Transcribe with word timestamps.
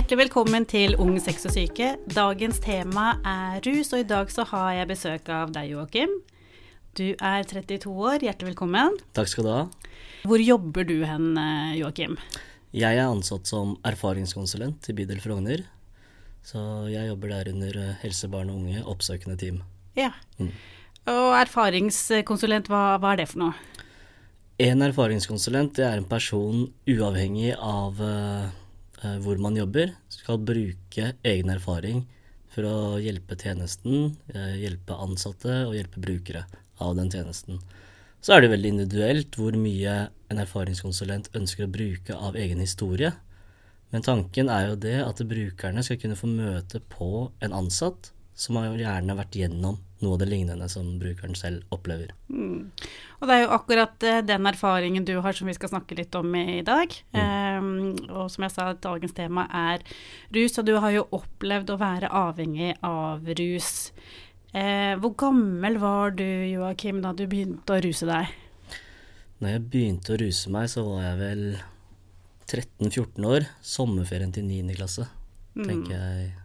Hjertelig 0.00 0.30
velkommen 0.30 0.64
til 0.64 0.94
Ung 0.96 1.18
sex 1.20 1.42
og 1.44 1.52
syke. 1.52 1.90
Dagens 2.08 2.56
tema 2.64 3.18
er 3.20 3.58
rus, 3.66 3.90
og 3.92 4.00
i 4.00 4.06
dag 4.08 4.30
så 4.32 4.46
har 4.48 4.70
jeg 4.78 4.88
besøk 4.88 5.26
av 5.28 5.50
deg, 5.52 5.74
Joakim. 5.74 6.14
Du 6.96 7.10
er 7.12 7.44
32 7.44 7.92
år, 7.92 8.24
hjertelig 8.24 8.54
velkommen. 8.54 8.94
Takk 9.12 9.28
skal 9.28 9.44
du 9.44 9.50
ha. 9.52 9.58
Hvor 10.24 10.40
jobber 10.40 10.88
du 10.88 11.02
hen, 11.04 11.36
eh, 11.36 11.74
Joakim? 11.82 12.16
Jeg 12.72 12.96
er 12.96 13.10
ansatt 13.10 13.44
som 13.44 13.74
erfaringskonsulent 13.84 14.88
i 14.88 14.94
bydel 14.96 15.20
Frogner. 15.20 15.66
Så 16.48 16.62
jeg 16.88 17.10
jobber 17.10 17.34
der 17.34 17.52
under 17.52 17.76
helsebarn 17.76 18.00
helse, 18.00 18.30
barn 18.32 18.54
og 18.54 18.56
unge, 18.62 18.80
oppsøkende 18.94 19.36
team. 19.36 19.60
Ja. 20.00 20.14
Mm. 20.38 20.54
Og 21.12 21.28
erfaringskonsulent, 21.42 22.72
hva, 22.72 22.96
hva 22.96 23.12
er 23.12 23.20
det 23.20 23.28
for 23.34 23.44
noe? 23.44 23.84
En 24.60 24.80
erfaringskonsulent 24.80 25.76
det 25.76 25.84
er 25.84 26.00
en 26.00 26.08
person 26.08 26.70
uavhengig 26.88 27.52
av 27.52 28.00
uh, 28.00 28.48
hvor 29.24 29.38
man 29.40 29.56
jobber, 29.56 29.94
skal 30.12 30.40
bruke 30.44 31.12
egen 31.24 31.52
erfaring 31.52 32.04
for 32.50 32.66
å 32.66 32.76
hjelpe 33.00 33.38
tjenesten, 33.38 34.16
uh, 34.34 34.54
hjelpe 34.58 34.96
ansatte 34.98 35.62
og 35.68 35.76
hjelpe 35.78 36.02
brukere 36.02 36.44
av 36.82 36.96
den 36.98 37.10
tjenesten. 37.12 37.60
Så 38.20 38.34
er 38.34 38.42
det 38.42 38.52
veldig 38.52 38.72
individuelt 38.74 39.36
hvor 39.38 39.56
mye 39.56 39.96
en 40.30 40.40
erfaringskonsulent 40.42 41.30
ønsker 41.36 41.66
å 41.66 41.72
bruke 41.72 42.16
av 42.16 42.36
egen 42.36 42.60
historie. 42.60 43.14
Men 43.90 44.04
tanken 44.06 44.50
er 44.52 44.68
jo 44.68 44.80
det 44.82 44.98
at 45.02 45.22
brukerne 45.26 45.82
skal 45.86 45.98
kunne 46.02 46.18
få 46.18 46.28
møte 46.30 46.82
på 46.92 47.30
en 47.40 47.56
ansatt 47.56 48.12
som 48.34 48.58
har 48.58 48.72
gjerne 48.78 49.16
vært 49.18 49.36
gjennom 49.36 49.78
noe 50.00 50.16
av 50.16 50.20
det 50.22 50.28
lignende 50.30 50.68
som 50.72 50.86
brukeren 51.00 51.36
selv 51.36 51.74
opplever. 51.74 52.14
Mm. 52.32 52.70
Og 53.20 53.28
det 53.28 53.36
er 53.36 53.42
jo 53.42 53.52
akkurat 53.56 54.06
uh, 54.08 54.20
den 54.24 54.48
erfaringen 54.48 55.04
du 55.04 55.12
har 55.20 55.36
som 55.36 55.50
vi 55.50 55.56
skal 55.56 55.72
snakke 55.74 55.98
litt 55.98 56.16
om 56.16 56.32
i 56.38 56.62
dag. 56.66 56.94
Mm. 57.12 57.60
Um, 57.60 57.70
og 58.08 58.30
som 58.32 58.46
jeg 58.46 58.54
sa, 58.54 58.70
dagens 58.72 59.16
tema 59.16 59.46
er 59.52 59.84
rus, 60.32 60.56
og 60.56 60.68
du 60.68 60.74
har 60.80 60.96
jo 60.96 61.06
opplevd 61.20 61.74
å 61.74 61.80
være 61.80 62.12
avhengig 62.22 62.74
av 62.86 63.28
rus. 63.42 63.72
Uh, 64.54 64.96
hvor 65.02 65.14
gammel 65.20 65.76
var 65.82 66.16
du, 66.16 66.24
Joakim, 66.24 67.02
da 67.04 67.12
du 67.12 67.26
begynte 67.30 67.76
å 67.76 67.82
ruse 67.84 68.08
deg? 68.08 68.32
Når 69.40 69.54
jeg 69.54 69.66
begynte 69.72 70.16
å 70.16 70.20
ruse 70.20 70.52
meg, 70.52 70.68
så 70.72 70.84
var 70.84 71.04
jeg 71.10 71.20
vel 71.20 71.44
13-14 72.50 73.30
år. 73.36 73.48
Sommerferien 73.64 74.32
til 74.36 74.48
9. 74.48 74.76
klasse, 74.80 75.06
mm. 75.56 75.64
tenker 75.64 75.96
jeg. 75.96 76.39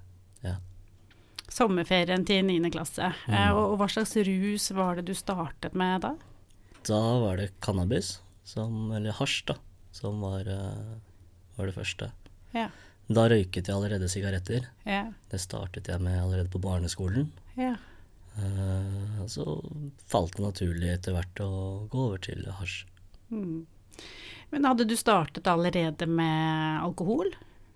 Sommerferien 1.56 2.26
til 2.28 2.44
9. 2.48 2.60
klasse. 2.74 3.14
Mm. 3.26 3.36
Uh, 3.36 3.52
og, 3.56 3.64
og 3.72 3.78
hva 3.82 3.90
slags 3.92 4.16
rus 4.28 4.70
var 4.76 5.00
det 5.00 5.08
du 5.10 5.16
startet 5.18 5.78
med 5.78 6.04
da? 6.04 6.16
Da 6.86 7.02
var 7.24 7.40
det 7.40 7.54
cannabis, 7.64 8.20
som, 8.46 8.92
eller 8.94 9.16
hasj, 9.18 9.40
da, 9.50 9.56
som 9.96 10.20
var, 10.22 10.46
var 11.56 11.66
det 11.72 11.74
første. 11.74 12.12
Ja. 12.54 12.68
Da 13.06 13.26
røyket 13.30 13.70
jeg 13.70 13.76
allerede 13.76 14.10
sigaretter. 14.10 14.68
Ja. 14.86 15.08
Det 15.32 15.40
startet 15.42 15.90
jeg 15.90 16.02
med 16.02 16.18
allerede 16.20 16.50
på 16.54 16.62
barneskolen. 16.62 17.32
Ja. 17.58 17.76
Uh, 18.36 19.24
så 19.32 19.46
falt 20.12 20.36
det 20.36 20.44
naturlig 20.44 20.90
etter 20.92 21.16
hvert 21.16 21.42
å 21.44 21.52
gå 21.92 22.06
over 22.10 22.22
til 22.22 22.44
hasj. 22.60 22.84
Mm. 23.32 23.64
Men 24.52 24.68
hadde 24.68 24.88
du 24.90 24.96
startet 24.98 25.48
allerede 25.48 26.08
med 26.10 26.82
alkohol? 26.82 27.32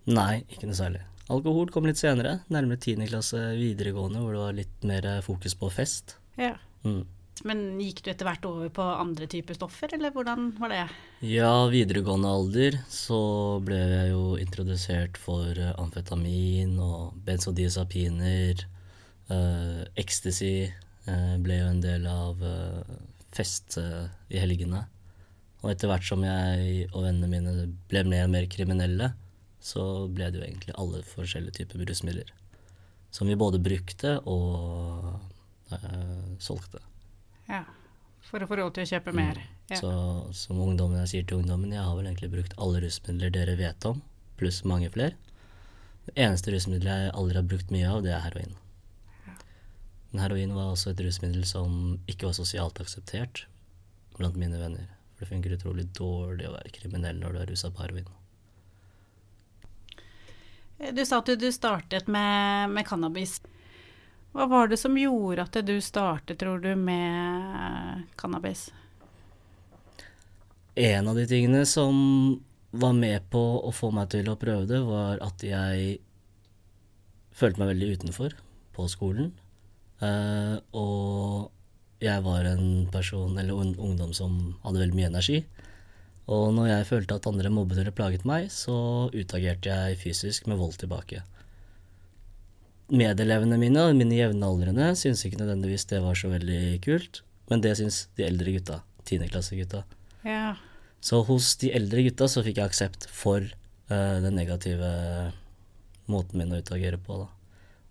Nei, 0.09 0.43
ikke 0.49 0.69
noe 0.69 0.77
særlig. 0.77 1.05
Alkohol 1.29 1.69
kom 1.69 1.85
litt 1.85 1.99
senere, 2.01 2.39
nærmere 2.49 2.79
10. 2.81 3.05
klasse 3.11 3.37
videregående, 3.59 4.23
hvor 4.23 4.33
det 4.33 4.41
var 4.41 4.55
litt 4.57 4.87
mer 4.89 5.07
fokus 5.21 5.53
på 5.59 5.69
fest. 5.73 6.15
Ja. 6.41 6.55
Mm. 6.81 7.03
Men 7.47 7.61
gikk 7.79 8.01
du 8.03 8.09
etter 8.11 8.27
hvert 8.27 8.45
over 8.47 8.71
på 8.73 8.83
andre 8.83 9.27
typer 9.31 9.55
stoffer, 9.55 9.93
eller 9.95 10.11
hvordan 10.15 10.49
var 10.59 10.73
det? 10.73 10.81
Ja, 11.23 11.53
videregående 11.71 12.31
alder 12.33 12.79
så 12.91 13.19
ble 13.63 13.77
jeg 13.79 14.11
jo 14.11 14.23
introdusert 14.41 15.19
for 15.21 15.55
amfetamin 15.79 16.75
og 16.83 17.15
benzodiazepiner. 17.27 18.65
Uh, 19.29 19.85
ecstasy 19.99 20.67
uh, 21.07 21.35
ble 21.39 21.61
jo 21.61 21.69
en 21.69 21.83
del 21.83 22.07
av 22.09 22.41
uh, 22.43 22.97
fest 23.35 23.77
i 23.77 24.41
helgene. 24.41 24.83
Og 25.61 25.73
etter 25.73 25.91
hvert 25.91 26.07
som 26.07 26.23
jeg 26.25 26.87
og 26.89 27.03
vennene 27.05 27.29
mine 27.29 27.67
ble 27.91 28.03
mer 28.07 28.25
og 28.25 28.33
mer 28.33 28.47
kriminelle, 28.51 29.13
så 29.59 29.83
ble 30.07 30.29
det 30.31 30.39
jo 30.39 30.45
egentlig 30.45 30.75
alle 30.79 31.01
forskjellige 31.03 31.59
typer 31.59 31.83
rusmidler. 31.89 32.31
Som 33.11 33.27
vi 33.27 33.37
både 33.39 33.59
brukte 33.59 34.19
og 34.29 35.19
solgte. 36.39 36.81
Ja, 37.49 37.63
For 38.29 38.43
å 38.43 38.47
få 38.49 38.59
råd 38.59 38.75
til 38.75 38.85
å 38.85 38.89
kjøpe 38.91 39.13
mer. 39.15 39.39
Mm. 39.39 39.55
Ja. 39.71 39.77
Så 39.79 39.91
som 40.37 40.59
ungdommen 40.61 40.99
jeg 41.01 41.09
sier 41.11 41.25
til 41.29 41.39
ungdommen, 41.41 41.73
jeg 41.73 41.81
har 41.81 41.95
vel 41.97 42.09
egentlig 42.09 42.31
brukt 42.33 42.55
alle 42.61 42.81
rusmidler 42.83 43.33
dere 43.33 43.55
vet 43.57 43.85
om, 43.89 44.01
pluss 44.37 44.61
mange 44.67 44.89
flere. 44.93 45.15
Det 46.05 46.15
eneste 46.17 46.53
rusmiddelet 46.53 47.05
jeg 47.05 47.15
aldri 47.21 47.39
har 47.39 47.47
brukt 47.49 47.73
mye 47.73 47.89
av, 47.89 48.03
det 48.05 48.13
er 48.13 48.23
heroin. 48.25 48.53
Ja. 49.25 49.35
Men 50.11 50.23
heroin 50.25 50.53
var 50.57 50.71
også 50.73 50.93
et 50.93 51.01
rusmiddel 51.05 51.45
som 51.49 51.99
ikke 52.09 52.29
var 52.29 52.37
sosialt 52.37 52.81
akseptert 52.81 53.45
blant 54.17 54.37
mine 54.37 54.61
venner. 54.61 54.89
For 55.15 55.25
det 55.25 55.33
funker 55.33 55.57
utrolig 55.57 55.89
dårlig 55.97 56.49
å 56.49 56.55
være 56.57 56.73
kriminell 56.75 57.21
når 57.21 57.35
du 57.35 57.41
er 57.43 57.53
rusa 57.53 57.73
på 57.73 57.85
heroin. 57.85 58.09
Du 60.79 61.05
sa 61.05 61.19
at 61.19 61.31
du 61.39 61.47
startet 61.51 62.07
med, 62.07 62.69
med 62.71 62.87
cannabis. 62.87 63.39
Hva 64.31 64.45
var 64.47 64.69
det 64.71 64.77
som 64.79 64.95
gjorde 64.97 65.43
at 65.43 65.57
du 65.65 65.75
startet, 65.83 66.39
tror 66.39 66.61
du, 66.63 66.71
med 66.77 68.05
cannabis? 68.15 68.69
En 70.79 71.09
av 71.11 71.17
de 71.17 71.25
tingene 71.27 71.65
som 71.67 72.39
var 72.71 72.93
med 72.93 73.25
på 73.33 73.41
å 73.65 73.71
få 73.75 73.89
meg 73.91 74.11
til 74.13 74.29
å 74.31 74.37
prøve 74.39 74.69
det, 74.69 74.79
var 74.85 75.19
at 75.25 75.43
jeg 75.43 75.97
følte 77.35 77.59
meg 77.59 77.73
veldig 77.73 77.93
utenfor 77.97 78.35
på 78.77 78.87
skolen. 78.91 79.33
Uh, 79.99 80.61
og 80.77 81.49
jeg 81.99 82.23
var 82.23 82.47
en 82.47 82.85
person, 82.93 83.33
eller 83.35 83.59
en 83.59 83.75
ungdom, 83.75 84.13
som 84.15 84.37
hadde 84.63 84.85
veldig 84.85 84.99
mye 84.99 85.09
energi. 85.11 85.41
Og 86.29 86.53
når 86.53 86.69
jeg 86.69 86.87
følte 86.91 87.17
at 87.17 87.27
andre 87.29 87.49
mobbet 87.49 87.81
eller 87.81 87.95
plaget 87.95 88.25
meg, 88.29 88.51
så 88.53 89.09
utagerte 89.09 89.73
jeg 89.73 89.99
fysisk 90.03 90.47
med 90.49 90.59
vold 90.61 90.77
tilbake 90.77 91.23
medelevene 92.89 93.57
mine, 93.61 93.85
og 93.85 93.97
mine 93.97 94.17
jevnaldrende, 94.17 94.91
syntes 94.97 95.23
ikke 95.25 95.39
nødvendigvis 95.41 95.87
det 95.89 96.01
var 96.03 96.17
så 96.17 96.31
veldig 96.31 96.79
kult. 96.85 97.21
Men 97.49 97.63
det 97.65 97.75
syns 97.79 98.03
de 98.17 98.25
eldre 98.27 98.53
gutta. 98.57 98.81
Tiendeklassegutta. 99.09 99.83
Ja. 100.25 100.55
Så 101.01 101.21
hos 101.25 101.55
de 101.61 101.71
eldre 101.73 102.03
gutta 102.05 102.27
så 102.29 102.43
fikk 102.45 102.59
jeg 102.59 102.69
aksept 102.69 103.07
for 103.13 103.45
uh, 103.45 104.17
den 104.23 104.35
negative 104.37 104.89
måten 106.09 106.41
min 106.41 106.53
å 106.53 106.61
utagere 106.61 106.99
på, 107.01 107.23
da. 107.23 107.29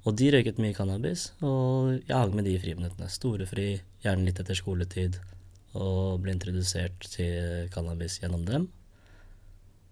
Og 0.07 0.15
de 0.19 0.31
røyket 0.33 0.61
mye 0.63 0.77
cannabis, 0.77 1.33
og 1.45 1.99
jeg 1.99 2.15
hang 2.15 2.33
med 2.35 2.47
de 2.47 2.55
i 2.55 2.61
friminuttene. 2.63 3.11
Storefri, 3.13 3.71
gjerne 4.05 4.25
litt 4.25 4.39
etter 4.41 4.57
skoletid, 4.57 5.19
og 5.79 6.21
ble 6.25 6.35
introdusert 6.35 7.07
til 7.15 7.71
cannabis 7.75 8.19
gjennom 8.23 8.45
dem. 8.49 8.69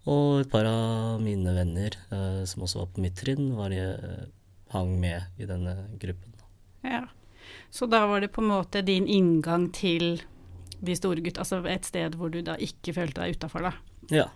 Og 0.07 0.41
et 0.41 0.51
par 0.51 0.67
av 0.69 1.19
mine 1.19 1.51
venner, 1.55 1.97
eh, 2.15 2.43
som 2.47 2.63
også 2.63 2.83
var 2.83 2.89
på 2.93 3.03
mitt 3.03 3.17
trinn, 3.19 3.49
var 3.57 3.73
de, 3.73 3.81
uh, 3.83 4.25
hang 4.71 4.93
med 5.01 5.41
i 5.41 5.47
denne 5.49 5.73
gruppen. 5.99 6.33
Ja. 6.83 7.07
Så 7.69 7.89
da 7.91 8.05
var 8.07 8.23
det 8.23 8.31
på 8.31 8.41
en 8.43 8.51
måte 8.53 8.83
din 8.85 9.07
inngang 9.07 9.67
til 9.75 10.21
de 10.79 10.95
store 10.95 11.23
gutta, 11.25 11.43
altså 11.43 11.59
et 11.67 11.87
sted 11.87 12.15
hvor 12.15 12.31
du 12.31 12.39
da 12.45 12.55
ikke 12.61 12.95
følte 12.95 13.23
deg 13.23 13.35
utafor, 13.35 13.67
da? 13.67 13.73
Ja. 14.13 14.27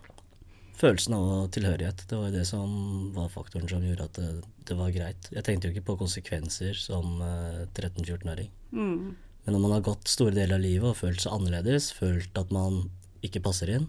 Følelsen 0.82 1.14
av 1.14 1.50
tilhørighet. 1.54 2.04
Det 2.10 2.18
var 2.18 2.30
jo 2.32 2.36
det 2.36 2.46
som 2.50 2.72
var 3.16 3.30
faktoren 3.32 3.70
som 3.70 3.84
gjorde 3.86 4.08
at 4.10 4.18
det, 4.18 4.30
det 4.68 4.78
var 4.80 4.94
greit. 4.96 5.28
Jeg 5.32 5.46
tenkte 5.46 5.70
jo 5.70 5.76
ikke 5.76 5.92
på 5.92 6.00
konsekvenser 6.00 6.80
som 6.80 7.22
eh, 7.22 7.68
13-14-åring. 7.70 8.50
Mm. 8.74 9.12
Men 9.46 9.56
når 9.56 9.64
man 9.64 9.76
har 9.76 9.86
gått 9.86 10.12
store 10.12 10.36
deler 10.36 10.60
av 10.60 10.64
livet 10.64 10.92
og 10.92 11.00
følt 11.00 11.24
seg 11.24 11.34
annerledes, 11.34 11.90
følt 11.98 12.38
at 12.38 12.54
man 12.54 12.84
ikke 13.26 13.42
passer 13.44 13.72
inn, 13.74 13.88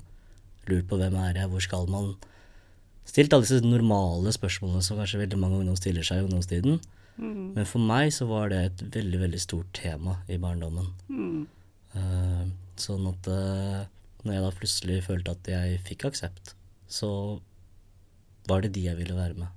lurt 0.71 0.89
på 0.89 0.99
hvem 1.01 1.17
er 1.21 1.43
jeg, 1.43 1.51
hvor 1.53 1.65
skal 1.65 1.89
man, 1.93 2.15
stilt 3.09 3.35
alle 3.35 3.45
disse 3.45 3.67
normale 3.67 4.33
spørsmålene 4.35 4.85
som 4.85 5.01
kanskje 5.01 5.21
veldig 5.25 5.41
mange 5.41 5.61
ungdom 5.61 5.79
stiller 5.79 6.07
seg 6.07 6.21
i 6.21 6.27
ungdomstiden. 6.27 6.81
Mm. 7.19 7.53
Men 7.59 7.69
for 7.69 7.85
meg 7.85 8.13
så 8.15 8.29
var 8.31 8.53
det 8.53 8.61
et 8.67 8.85
veldig, 8.95 9.21
veldig 9.27 9.41
stort 9.43 9.73
tema 9.77 10.21
i 10.33 10.39
barndommen. 10.41 10.93
Mm. 11.13 11.43
Uh, 11.93 12.45
sånn 12.81 13.09
at 13.11 13.29
uh, 13.29 13.83
når 14.23 14.37
jeg 14.37 14.45
da 14.45 14.53
plutselig 14.57 15.01
følte 15.05 15.35
at 15.35 15.51
jeg 15.51 15.81
fikk 15.89 16.07
aksept, 16.09 16.55
så 16.89 17.11
var 18.49 18.63
det 18.65 18.73
de 18.77 18.87
jeg 18.87 18.99
ville 18.99 19.17
være 19.17 19.37
med. 19.43 19.51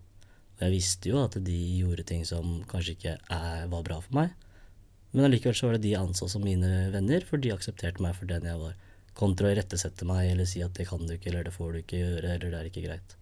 Og 0.55 0.65
jeg 0.65 0.75
visste 0.75 1.11
jo 1.11 1.21
at 1.21 1.37
de 1.43 1.59
gjorde 1.79 2.05
ting 2.07 2.23
som 2.27 2.59
kanskje 2.69 2.95
ikke 2.95 3.15
er, 3.19 3.65
var 3.71 3.85
bra 3.87 3.99
for 4.03 4.17
meg. 4.17 4.33
Men 5.15 5.29
allikevel 5.29 5.55
så 5.55 5.69
var 5.69 5.77
det 5.77 5.85
de 5.85 5.93
jeg 5.93 6.03
anså 6.03 6.27
som 6.27 6.43
mine 6.43 6.69
venner, 6.91 7.23
for 7.23 7.39
de 7.39 7.53
aksepterte 7.55 8.03
meg 8.03 8.17
for 8.17 8.27
den 8.27 8.47
jeg 8.49 8.59
var. 8.59 8.73
Kontra 9.15 9.47
å 9.47 9.53
irettesette 9.55 10.07
meg 10.07 10.27
eller 10.33 10.47
si 10.49 10.59
at 10.65 10.75
det 10.75 10.89
kan 10.89 11.05
du 11.07 11.13
ikke, 11.15 11.29
eller 11.31 11.47
det 11.47 11.53
får 11.55 11.71
du 11.71 11.79
ikke 11.79 12.01
gjøre, 12.01 12.33
eller 12.33 12.51
det 12.51 12.59
er 12.59 12.67
ikke 12.67 12.83
greit. 12.83 13.15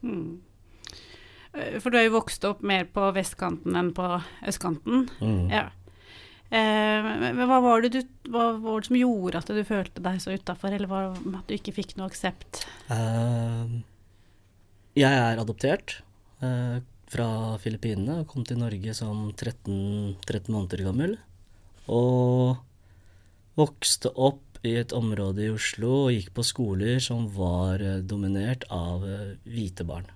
Mm. 0.00 0.38
For 1.82 1.90
du 1.90 1.98
har 1.98 2.06
jo 2.06 2.14
vokst 2.14 2.46
opp 2.48 2.62
mer 2.64 2.88
på 2.92 3.04
vestkanten 3.16 3.76
enn 3.76 3.92
på 3.96 4.06
østkanten. 4.48 5.08
Mm. 5.20 5.44
Ja. 5.52 5.66
Eh, 6.48 7.08
hva 7.36 7.60
var, 7.60 7.84
det 7.84 7.90
du, 7.92 8.00
hva 8.32 8.54
var 8.56 8.80
det 8.80 8.88
som 8.88 8.96
gjorde 8.96 9.42
at 9.42 9.50
du 9.52 9.60
følte 9.68 10.04
deg 10.04 10.20
så 10.24 10.32
utafor, 10.32 10.72
eller 10.72 10.88
var, 10.88 11.10
at 11.12 11.50
du 11.50 11.56
ikke 11.58 11.76
fikk 11.76 11.98
noe 11.98 12.08
aksept? 12.08 12.64
Uh, 12.88 13.80
Jeg 14.96 15.12
er 15.12 15.40
adoptert 15.42 15.98
eh, 16.40 16.80
fra 17.08 17.56
Filippinene 17.62 18.22
og 18.22 18.28
kom 18.30 18.44
til 18.46 18.60
Norge 18.60 18.94
som 18.96 19.28
13, 19.32 20.18
13 20.26 20.52
måneder 20.52 20.84
gammel. 20.86 21.16
Og 21.88 22.58
vokste 23.58 24.12
opp 24.14 24.44
i 24.66 24.74
et 24.80 24.92
område 24.96 25.46
i 25.46 25.50
Oslo 25.54 25.90
og 26.04 26.14
gikk 26.14 26.32
på 26.36 26.44
skoler 26.46 27.02
som 27.02 27.28
var 27.34 27.82
eh, 27.82 28.00
dominert 28.02 28.66
av 28.74 29.04
eh, 29.06 29.34
hvite 29.48 29.86
barn. 29.88 30.08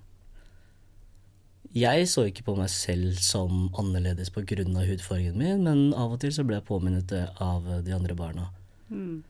Jeg 1.73 2.05
så 2.11 2.27
ikke 2.29 2.45
på 2.45 2.57
meg 2.57 2.69
selv 2.69 3.17
som 3.23 3.71
annerledes 3.79 4.29
pga. 4.29 4.61
hudfargen 4.61 5.39
min, 5.39 5.63
men 5.63 5.93
av 5.97 6.13
og 6.13 6.19
til 6.21 6.33
så 6.35 6.43
ble 6.45 6.59
jeg 6.59 6.67
påminnet 6.67 7.07
det 7.09 7.25
av 7.41 7.65
eh, 7.67 7.81
de 7.85 7.95
andre 7.95 8.15
barna. 8.15 8.49
Mm. 8.89 9.23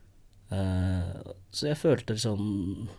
Så 1.50 1.66
jeg 1.66 1.80
følte 1.82 2.14
liksom 2.14 2.90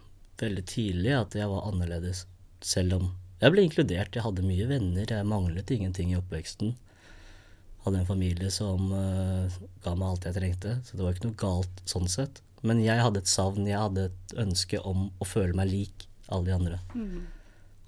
veldig 0.41 0.65
tidlig 0.67 1.13
at 1.15 1.37
jeg 1.39 1.47
var 1.47 1.69
annerledes, 1.69 2.25
selv 2.59 2.97
om 2.97 3.05
jeg 3.43 3.55
ble 3.55 3.65
inkludert. 3.67 4.15
Jeg 4.15 4.25
hadde 4.25 4.47
mye 4.47 4.67
venner, 4.71 5.07
jeg 5.09 5.29
manglet 5.29 5.71
ingenting 5.75 6.13
i 6.13 6.19
oppveksten. 6.19 6.75
Hadde 7.85 8.01
en 8.01 8.09
familie 8.09 8.51
som 8.55 8.89
uh, 8.95 9.61
ga 9.85 9.95
meg 9.99 10.09
alt 10.09 10.29
jeg 10.29 10.39
trengte, 10.39 10.79
så 10.87 10.97
det 10.97 11.05
var 11.05 11.17
ikke 11.17 11.29
noe 11.29 11.41
galt 11.41 11.83
sånn 11.89 12.09
sett. 12.09 12.41
Men 12.65 12.81
jeg 12.81 13.03
hadde 13.03 13.21
et 13.21 13.29
savn, 13.29 13.67
jeg 13.69 13.77
hadde 13.81 14.09
et 14.09 14.37
ønske 14.41 14.81
om 14.81 15.11
å 15.21 15.29
føle 15.29 15.53
meg 15.57 15.69
lik 15.69 16.07
alle 16.33 16.49
de 16.49 16.55
andre. 16.57 16.81
Mm. 16.97 17.27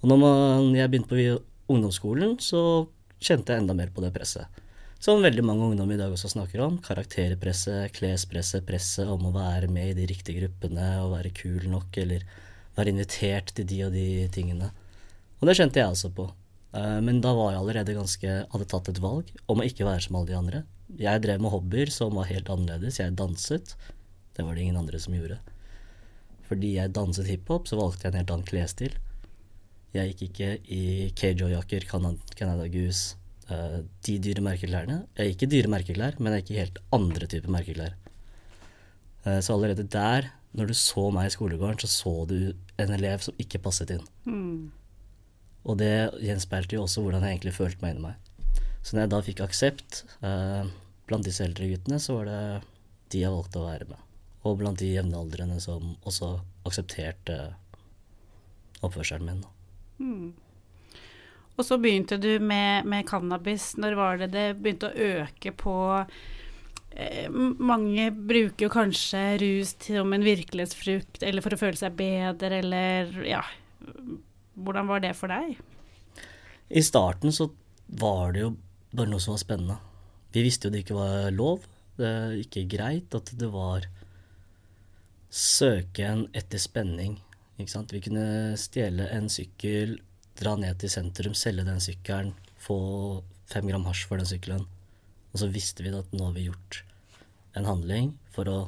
Og 0.02 0.10
når 0.10 0.20
man, 0.20 0.68
jeg 0.76 0.92
begynte 0.92 1.08
på 1.14 1.72
ungdomsskolen, 1.72 2.36
så 2.44 2.60
kjente 3.16 3.54
jeg 3.54 3.64
enda 3.64 3.76
mer 3.78 3.88
på 3.94 4.04
det 4.04 4.12
presset. 4.12 4.62
Som 5.00 5.24
veldig 5.24 5.44
mange 5.44 5.64
ungdom 5.70 5.90
i 5.92 5.98
dag 5.98 6.12
også 6.12 6.30
snakker 6.32 6.62
om. 6.64 6.76
Karakterpresset, 6.84 7.92
klespresset, 7.96 8.64
presset 8.68 9.08
om 9.12 9.28
å 9.28 9.34
være 9.34 9.68
med 9.72 9.92
i 9.92 9.96
de 9.98 10.06
riktige 10.08 10.42
gruppene 10.42 10.86
og 11.02 11.12
være 11.14 11.32
kul 11.36 11.66
nok, 11.72 11.96
eller 12.00 12.24
være 12.76 12.92
invitert 12.92 13.52
til 13.56 13.68
de 13.68 13.80
og 13.86 13.96
de 13.96 14.06
tingene. 14.32 14.70
Og 15.40 15.48
det 15.48 15.56
kjente 15.58 15.80
jeg 15.80 15.92
også 15.92 16.12
på. 16.16 16.28
Eh, 16.76 17.00
Men 17.04 17.20
da 17.24 17.34
var 17.36 17.52
jeg 17.52 17.60
allerede 17.60 17.96
ganske 17.98 18.38
Hadde 18.52 18.68
tatt 18.70 18.88
et 18.92 19.02
valg 19.02 19.30
om 19.48 19.60
å 19.60 19.66
ikke 19.66 19.86
være 19.88 20.06
som 20.06 20.16
alle 20.16 20.30
de 20.30 20.38
andre. 20.38 20.62
Jeg 20.96 21.22
drev 21.24 21.42
med 21.42 21.52
hobbyer 21.52 21.90
som 21.92 22.14
var 22.14 22.30
helt 22.30 22.48
annerledes. 22.52 23.00
Jeg 23.00 23.16
danset. 23.18 23.74
Det 24.36 24.44
var 24.44 24.54
det 24.54 24.62
ingen 24.64 24.78
andre 24.78 25.00
som 25.02 25.16
gjorde. 25.16 25.40
Fordi 26.46 26.76
jeg 26.76 26.94
danset 26.94 27.26
hiphop, 27.26 27.66
så 27.66 27.78
valgte 27.80 28.06
jeg 28.06 28.12
en 28.14 28.20
helt 28.20 28.32
annen 28.32 28.46
klesstil. 28.46 28.94
Jeg 29.96 30.12
gikk 30.12 30.22
ikke 30.28 30.48
i 30.70 30.82
KJ-jakker, 31.16 31.86
Canada 31.88 32.66
Goose, 32.70 33.16
eh, 33.50 33.80
de 34.06 34.18
dyre 34.22 34.44
merkeklærne. 34.44 35.06
Jeg 35.16 35.32
gikk 35.32 35.46
i 35.46 35.50
dyre 35.54 35.72
merkeklær, 35.72 36.18
men 36.20 36.36
jeg 36.36 36.44
gikk 36.44 36.54
i 36.54 36.60
helt 36.60 36.80
andre 36.92 37.26
typer 37.32 37.50
merkeklær. 37.50 37.94
Eh, 39.24 39.40
så 39.40 39.56
allerede 39.56 39.88
der, 39.90 40.30
når 40.54 40.70
du 40.70 40.74
så 40.78 41.10
meg 41.10 41.26
i 41.30 41.34
skolegården, 41.34 41.80
så 41.82 41.90
så 41.90 42.14
du 42.28 42.54
en 42.78 42.92
elev 42.94 43.24
som 43.24 43.34
ikke 43.42 43.62
passet 43.64 43.90
inn. 43.96 44.04
Mm. 44.24 44.70
Og 45.66 45.78
det 45.80 45.92
gjenspeilte 46.22 46.78
jo 46.78 46.84
også 46.86 47.02
hvordan 47.02 47.26
jeg 47.26 47.36
egentlig 47.36 47.56
følte 47.56 47.82
meg 47.82 47.96
inni 47.96 48.06
meg. 48.08 48.26
Så 48.86 48.94
når 48.94 49.02
jeg 49.02 49.12
da 49.12 49.22
fikk 49.26 49.42
aksept 49.42 50.02
eh, 50.22 50.68
blant 51.10 51.26
disse 51.26 51.42
eldre 51.42 51.66
guttene, 51.72 51.98
så 52.02 52.20
var 52.20 52.30
det 52.30 52.42
de 53.10 53.22
jeg 53.24 53.34
valgte 53.34 53.58
å 53.58 53.66
være 53.66 53.88
med. 53.90 54.02
Og 54.46 54.60
blant 54.60 54.78
de 54.78 54.92
jevnaldrende 54.92 55.58
som 55.62 55.96
også 56.06 56.36
aksepterte 56.68 57.38
oppførselen 58.86 59.26
min. 59.26 59.42
Mm. 59.98 60.28
Og 61.56 61.64
så 61.66 61.80
begynte 61.82 62.20
du 62.20 62.36
med, 62.38 62.86
med 62.86 63.06
cannabis. 63.08 63.72
Når 63.80 63.98
var 63.98 64.22
det 64.22 64.30
det 64.36 64.48
begynte 64.60 64.92
å 64.92 65.10
øke 65.24 65.50
på 65.56 65.76
eh, 66.94 67.26
Mange 67.32 68.10
bruker 68.14 68.68
jo 68.68 68.72
kanskje 68.72 69.24
rus 69.42 69.74
som 69.82 70.14
en 70.14 70.26
virkelighetsfrukt, 70.26 71.24
eller 71.26 71.42
for 71.42 71.56
å 71.56 71.62
føle 71.64 71.80
seg 71.80 71.98
bedre, 71.98 72.60
eller 72.62 73.16
ja 73.26 73.42
Hvordan 74.56 74.88
var 74.88 75.02
det 75.04 75.12
for 75.18 75.32
deg? 75.32 75.56
I 76.72 76.82
starten 76.82 77.34
så 77.34 77.50
var 77.86 78.32
det 78.34 78.42
jo 78.42 78.54
bare 78.96 79.10
noe 79.10 79.22
som 79.22 79.34
var 79.36 79.42
spennende. 79.42 79.76
Vi 80.32 80.42
visste 80.44 80.68
jo 80.68 80.74
det 80.74 80.82
ikke 80.84 80.96
var 80.98 81.30
lov. 81.34 81.66
Det 81.96 82.08
er 82.08 82.34
ikke 82.40 82.66
greit 82.72 83.14
at 83.16 83.30
det 83.38 83.48
var 83.52 83.86
søken 85.32 86.26
etter 86.36 86.60
spenning. 86.60 87.18
Ikke 87.56 87.72
sant? 87.72 87.92
Vi 87.92 88.02
kunne 88.04 88.56
stjele 88.60 89.08
en 89.12 89.30
sykkel, 89.32 89.96
dra 90.36 90.56
ned 90.60 90.80
til 90.80 90.92
sentrum, 90.92 91.36
selge 91.36 91.64
den 91.64 91.80
sykkelen, 91.80 92.34
få 92.60 92.78
fem 93.48 93.68
gram 93.70 93.86
hasj 93.88 94.08
for 94.08 94.20
den 94.20 94.28
sykkelen. 94.28 94.66
Og 95.32 95.40
så 95.40 95.48
visste 95.52 95.84
vi 95.84 95.92
at 95.96 96.12
nå 96.16 96.28
har 96.28 96.36
vi 96.36 96.48
gjort 96.48 96.82
en 97.56 97.68
handling 97.68 98.12
for 98.32 98.48
å 98.48 98.58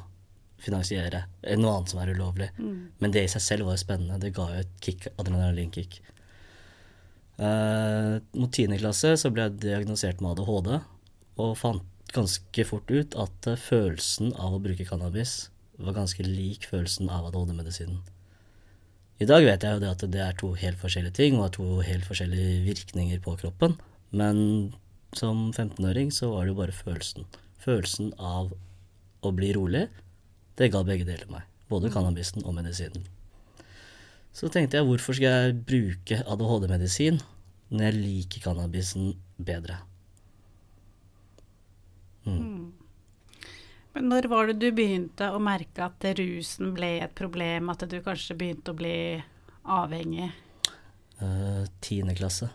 finansiere 0.63 1.23
noe 1.59 1.75
annet 1.75 1.93
som 1.93 2.01
er 2.03 2.13
ulovlig. 2.15 2.49
Men 2.99 3.15
det 3.15 3.25
i 3.25 3.31
seg 3.31 3.43
selv 3.45 3.69
var 3.69 3.77
jo 3.77 3.83
spennende. 3.83 4.19
Det 4.21 4.33
ga 4.35 4.47
jo 4.53 4.63
et 4.63 4.73
kick, 4.83 5.07
adrenalinkick. 5.15 6.01
Uh, 7.39 8.19
mot 8.35 8.51
10. 8.51 8.75
klasse 8.81 9.13
så 9.21 9.31
ble 9.31 9.45
jeg 9.47 9.61
diagnosert 9.63 10.19
med 10.19 10.35
ADHD, 10.35 10.73
og 11.39 11.53
fant 11.55 11.85
ganske 12.11 12.65
fort 12.67 12.91
ut 12.91 13.15
at 13.15 13.47
uh, 13.47 13.55
følelsen 13.55 14.33
av 14.35 14.57
å 14.57 14.63
bruke 14.63 14.87
cannabis 14.87 15.45
var 15.79 15.95
ganske 15.95 16.25
lik 16.25 16.67
følelsen 16.67 17.07
av 17.07 17.29
ADHD-medisinen. 17.29 18.01
I 19.23 19.27
dag 19.27 19.43
vet 19.47 19.63
jeg 19.63 19.75
jo 19.75 19.83
det 19.83 19.91
at 19.91 20.03
det 20.11 20.19
er 20.23 20.35
to 20.39 20.51
helt 20.59 20.79
forskjellige 20.79 21.15
ting 21.15 21.37
og 21.37 21.45
har 21.45 21.55
to 21.55 21.67
helt 21.83 22.07
forskjellige 22.07 22.59
virkninger 22.67 23.23
på 23.23 23.37
kroppen, 23.39 23.77
men 24.11 24.37
som 25.15 25.49
15-åring 25.51 26.11
så 26.15 26.33
var 26.33 26.43
det 26.43 26.53
jo 26.53 26.59
bare 26.59 26.75
følelsen. 26.75 27.27
Følelsen 27.63 28.13
av 28.15 28.51
å 29.23 29.31
bli 29.35 29.51
rolig, 29.55 29.87
det 30.59 30.71
ga 30.73 30.83
begge 30.85 31.07
deler 31.07 31.29
meg. 31.31 31.47
Både 31.69 31.91
cannabisen 31.93 32.43
og 32.45 32.55
medisinen. 32.57 33.05
Så 34.35 34.49
tenkte 34.51 34.79
jeg 34.79 34.87
hvorfor 34.87 35.17
skal 35.17 35.31
jeg 35.31 35.61
bruke 35.67 36.19
ADHD-medisin 36.21 37.19
når 37.69 37.85
jeg 37.85 37.99
liker 37.99 38.43
cannabisen 38.43 39.13
bedre? 39.37 39.79
Mm. 42.27 42.73
Men 43.95 44.11
når 44.11 44.27
var 44.29 44.49
det 44.49 44.59
du 44.61 44.69
begynte 44.75 45.31
å 45.33 45.41
merke 45.41 45.87
at 45.87 46.05
rusen 46.19 46.73
ble 46.75 46.97
et 47.03 47.15
problem, 47.17 47.71
at 47.73 47.87
du 47.89 47.97
kanskje 48.05 48.37
begynte 48.37 48.73
å 48.73 48.77
bli 48.77 48.95
avhengig? 49.65 50.29
Tiende 51.19 51.69
Tiende 51.83 52.15
klasse. 52.15 52.51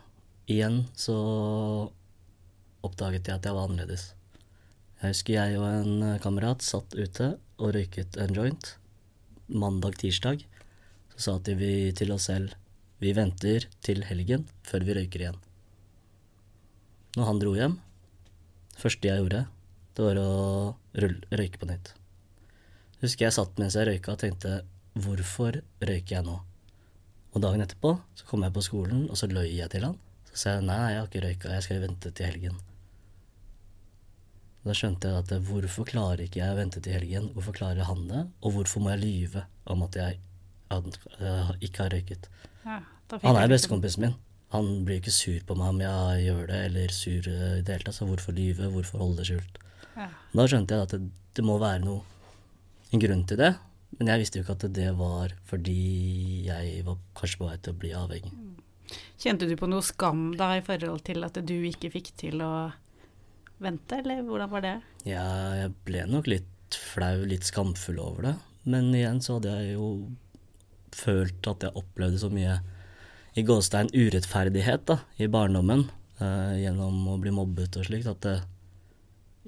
Igjen 0.48 0.84
så 0.96 1.16
oppdaget 2.84 3.28
jeg 3.28 3.40
at 3.40 3.48
jeg 3.48 3.56
var 3.56 3.68
annerledes. 3.68 4.12
Jeg 5.04 5.12
husker 5.12 5.34
jeg 5.36 5.56
og 5.60 5.66
en 5.68 5.96
eh, 6.00 6.20
kamerat 6.24 6.62
satt 6.64 6.94
ute 6.96 7.34
og 7.60 7.74
røyket 7.76 8.16
en 8.16 8.30
joint. 8.32 8.70
Mandag-tirsdag. 9.52 10.46
Så 11.12 11.18
sa 11.26 11.34
vi 11.44 11.92
til 11.92 12.14
oss 12.14 12.30
selv 12.30 12.54
vi 13.04 13.12
venter 13.12 13.66
til 13.84 14.00
helgen 14.08 14.46
før 14.64 14.88
vi 14.88 14.96
røyker 14.96 15.26
igjen. 15.26 15.37
Når 17.18 17.28
han 17.28 17.42
dro 17.42 17.52
hjem, 17.52 17.76
første 18.80 19.11
jeg 19.11 19.20
gjorde, 19.20 19.44
det 19.92 20.08
var 20.08 20.25
å 20.25 20.32
røyke 20.96 21.61
på 21.61 21.68
nytt. 21.68 21.92
Husker 23.04 23.28
jeg 23.28 23.37
satt 23.37 23.61
mens 23.61 23.76
jeg 23.76 23.90
røyka 23.90 24.16
og 24.16 24.25
tenkte 24.25 24.62
hvorfor 25.04 25.61
røyker 25.84 26.16
jeg 26.16 26.25
nå? 26.25 26.40
Og 27.37 27.44
dagen 27.44 27.61
etterpå 27.61 27.99
så 28.16 28.30
kom 28.30 28.49
jeg 28.49 28.56
på 28.56 28.64
skolen, 28.64 29.11
og 29.11 29.20
så 29.20 29.28
løy 29.28 29.50
jeg 29.52 29.68
til 29.75 29.84
han. 29.84 30.00
Så 30.30 30.46
sa 30.46 30.56
jeg 30.56 30.70
nei, 30.70 30.84
jeg 30.94 31.02
har 31.02 31.11
ikke 31.12 31.26
røyka, 31.28 31.58
jeg 31.58 31.66
skal 31.68 31.84
vente 31.90 32.14
til 32.14 32.32
helgen. 32.32 32.62
Da 34.64 34.73
skjønte 34.73 35.11
jeg 35.11 35.21
at 35.21 35.33
hvorfor 35.44 35.85
klarer 35.88 36.25
ikke 36.25 36.40
jeg 36.40 36.54
å 36.54 36.56
vente 36.56 36.80
til 36.80 36.97
helgen? 36.97 37.28
Hvorfor 37.37 37.56
klarer 37.56 37.85
han 37.85 38.06
det? 38.09 38.23
Og 38.40 38.54
hvorfor 38.56 38.80
må 38.80 38.94
jeg 38.94 39.02
lyve 39.02 39.44
om 39.68 39.85
at 39.85 39.99
jeg 40.00 40.21
ikke 41.61 41.85
har 41.85 41.92
røyket? 41.92 42.30
Ja, 42.64 42.78
han 43.12 43.37
er 43.37 43.50
bestekompisen 43.52 44.06
min. 44.06 44.14
Han 44.54 44.87
blir 44.87 45.02
ikke 45.02 45.12
sur 45.12 45.37
på 45.44 45.56
meg 45.59 45.75
om 45.75 45.83
jeg 45.83 46.25
gjør 46.28 46.49
det, 46.49 46.62
eller 46.71 46.94
sur 46.94 47.28
i 47.28 47.37
det 47.61 47.75
hele 47.75 47.85
tatt. 47.85 47.97
Så 47.99 48.09
hvorfor 48.09 48.37
lyve? 48.37 48.71
Hvorfor 48.73 49.02
holde 49.02 49.21
det 49.21 49.28
skjult? 49.28 49.61
Ja. 49.99 50.09
Da 50.33 50.47
skjønte 50.49 50.78
jeg 50.78 50.87
at 50.87 50.94
det, 50.94 51.00
det, 51.37 51.44
må 51.44 51.59
være 51.61 51.83
noe, 51.85 52.00
en 52.94 53.02
grunn 53.02 53.25
til 53.28 53.40
det. 53.42 53.52
Men 53.99 54.11
jeg 54.11 54.23
visste 54.23 54.38
jo 54.38 54.47
ikke 54.47 54.56
at 54.56 54.68
det 54.78 54.88
var 54.99 55.35
fordi 55.50 55.80
jeg 56.47 56.87
var 56.87 57.02
kanskje 57.18 57.40
på 57.42 57.50
vei 57.50 57.59
til 57.61 57.75
å 57.75 57.80
bli 57.83 57.92
avhengig. 57.99 58.33
Kjente 59.21 59.49
du 59.50 59.54
på 59.59 59.68
noe 59.71 59.85
skam 59.85 60.33
da 60.38 60.54
i 60.59 60.64
forhold 60.64 61.04
til 61.06 61.26
at 61.26 61.38
du 61.44 61.54
ikke 61.68 61.92
fikk 61.94 62.14
til 62.25 62.42
å 62.44 62.54
vente, 63.64 64.00
eller 64.00 64.23
hvordan 64.26 64.52
var 64.52 64.64
det? 64.64 64.75
Ja, 65.09 65.25
jeg 65.59 65.73
ble 65.87 66.04
nok 66.11 66.28
litt 66.30 66.78
flau, 66.92 67.25
litt 67.28 67.47
skamfull 67.49 68.00
over 68.02 68.28
det. 68.28 68.35
Men 68.71 68.92
igjen 68.97 69.21
så 69.25 69.38
hadde 69.38 69.56
jeg 69.59 69.75
jo 69.76 69.88
følt 70.94 71.50
at 71.50 71.66
jeg 71.66 71.76
opplevde 71.78 72.21
så 72.23 72.30
mye 72.33 72.59
i 73.35 73.42
gåstein 73.47 73.90
urettferdighet 73.90 74.85
da, 74.88 75.00
i 75.18 75.26
barndommen 75.30 75.88
eh, 76.23 76.61
gjennom 76.62 77.00
å 77.11 77.16
bli 77.21 77.33
mobbet 77.35 77.80
og 77.80 77.88
slikt, 77.88 78.06
at 78.11 78.23
det, 78.23 78.37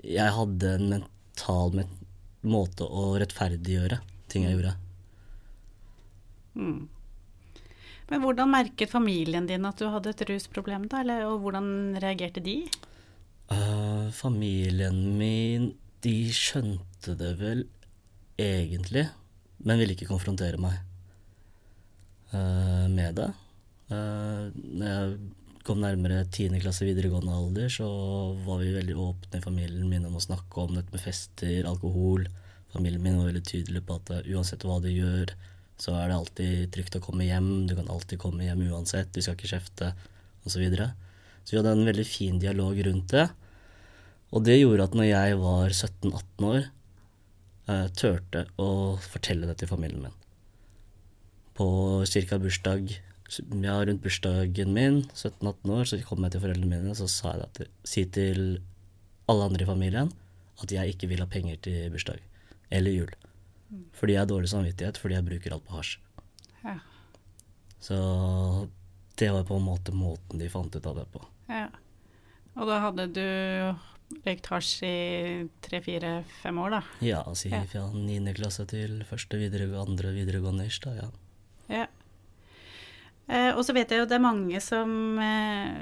jeg 0.03 0.35
hadde 0.35 0.73
en 0.75 0.91
mental 0.91 1.77
met 1.77 1.93
måte 2.47 2.87
å 2.87 3.15
rettferdiggjøre 3.19 4.01
ting 4.31 4.45
jeg 4.47 4.57
gjorde. 4.57 4.75
Mm. 6.57 6.89
Men 8.11 8.23
hvordan 8.23 8.53
merket 8.53 8.93
familien 8.93 9.49
din 9.49 9.67
at 9.67 9.81
du 9.81 9.89
hadde 9.91 10.13
et 10.13 10.27
rusproblem, 10.29 10.87
da? 10.91 11.03
Eller, 11.03 11.25
og 11.27 11.43
hvordan 11.43 11.97
reagerte 12.03 12.43
de? 12.43 12.61
Uh, 13.51 13.76
familien 14.15 14.99
min, 15.19 15.71
de 16.05 16.17
skjønte 16.35 17.17
det 17.19 17.33
vel 17.41 17.65
egentlig, 18.41 19.07
men 19.65 19.81
ville 19.81 19.97
ikke 19.97 20.09
konfrontere 20.11 20.61
meg 20.61 20.77
uh, 22.35 22.87
med 22.93 23.17
det. 23.19 23.31
Uh, 23.91 24.53
når 24.55 24.87
jeg 24.87 25.17
kom 25.67 25.81
nærmere 25.83 26.25
10. 26.27 26.61
klasse 26.63 26.87
videregående 26.87 27.35
alder, 27.35 27.71
så 27.73 27.87
var 28.47 28.61
vi 28.63 28.75
veldig 28.77 28.97
åpne 29.03 29.41
i 29.41 29.45
familien 29.45 29.89
min 29.91 30.07
om 30.07 30.19
å 30.19 30.23
snakke 30.23 30.63
om 30.63 30.77
dette 30.77 30.95
med 30.95 31.03
fester, 31.03 31.67
alkohol. 31.67 32.29
Familien 32.75 33.03
min 33.03 33.19
var 33.19 33.31
veldig 33.31 33.47
tydelig 33.47 33.83
på 33.87 33.99
at 33.99 34.13
uh, 34.15 34.33
uansett 34.37 34.67
hva 34.67 34.79
du 34.85 34.91
gjør, 34.93 35.33
så 35.81 35.97
er 35.99 36.09
det 36.09 36.21
alltid 36.21 36.69
trygt 36.73 36.97
å 36.97 37.03
komme 37.05 37.27
hjem. 37.27 37.67
Du 37.69 37.75
kan 37.77 37.91
alltid 37.93 38.21
komme 38.21 38.47
hjem 38.47 38.69
uansett, 38.71 39.13
du 39.13 39.21
skal 39.25 39.37
ikke 39.37 39.57
kjefte, 39.57 39.93
osv. 40.45 40.53
Så, 40.55 40.61
videre. 40.63 40.93
så 41.43 41.55
vi 41.55 41.59
hadde 41.59 41.75
en 41.75 41.89
veldig 41.89 42.07
fin 42.07 42.39
dialog 42.39 42.79
rundt 42.87 43.11
det. 43.17 43.27
Og 44.35 44.45
det 44.47 44.59
gjorde 44.59 44.89
at 44.89 44.97
når 44.99 45.09
jeg 45.09 45.39
var 45.41 45.75
17-18 45.75 46.47
år, 46.51 46.69
eh, 47.71 47.87
turte 47.99 48.47
å 48.59 48.71
fortelle 49.03 49.49
det 49.51 49.59
til 49.61 49.71
familien 49.71 50.07
min. 50.09 50.17
På 51.57 51.69
ca. 52.05 52.39
bursdag 52.39 52.97
ja, 53.63 53.77
rundt 53.85 54.03
bursdagen 54.03 54.73
min, 54.75 55.03
17-18 55.15 55.73
år, 55.75 55.85
så 55.89 55.99
kom 56.07 56.27
jeg 56.27 56.35
til 56.35 56.43
foreldrene 56.45 56.71
mine 56.71 56.93
og 56.93 56.99
så 56.99 57.09
sa 57.11 57.35
jeg 57.35 57.47
at 57.47 57.63
si 57.89 58.05
til 58.13 58.61
alle 59.31 59.49
andre 59.49 59.65
i 59.65 59.69
familien 59.69 60.13
at 60.63 60.73
jeg 60.73 60.95
ikke 60.95 61.09
vil 61.11 61.23
ha 61.23 61.29
penger 61.31 61.59
til 61.67 61.89
bursdag 61.93 62.21
eller 62.71 62.95
jul. 62.95 63.15
Fordi 63.97 64.15
jeg 64.15 64.23
har 64.23 64.31
dårlig 64.31 64.51
samvittighet 64.53 65.01
fordi 65.01 65.17
jeg 65.19 65.27
bruker 65.27 65.57
alt 65.57 65.67
på 65.67 65.79
hasj. 65.79 65.97
Ja. 66.63 66.77
Så 67.83 67.97
det 69.19 69.33
var 69.33 69.47
på 69.49 69.59
en 69.59 69.67
måte 69.67 69.95
måten 69.97 70.41
de 70.41 70.49
fant 70.53 70.75
ut 70.77 70.87
av 70.87 71.01
det 71.01 71.07
på. 71.13 71.23
Ja. 71.51 71.69
Og 72.57 72.71
da 72.71 72.79
hadde 72.85 73.09
du 73.13 73.27
røykt 74.27 74.49
hasj 74.53 74.73
i 74.87 74.97
tre-fire-fem 75.67 76.59
år, 76.63 76.77
da? 76.79 76.81
Ja, 77.05 77.23
altså 77.27 77.51
ja. 77.51 77.63
fra 77.71 77.87
niende 77.95 78.35
klasse 78.37 78.67
til 78.71 79.01
første 79.09 79.39
videregående, 79.41 79.83
andre 79.83 80.13
videregående 80.17 80.67
ish, 80.69 80.83
da, 80.85 80.95
ja. 80.99 81.09
ja. 81.73 81.87
Eh, 83.27 83.51
og 83.57 83.65
så 83.67 83.75
vet 83.75 83.91
jeg 83.91 84.05
jo 84.05 84.07
det 84.07 84.15
er 84.15 84.23
mange 84.23 84.61
som 84.63 85.19
eh, 85.19 85.81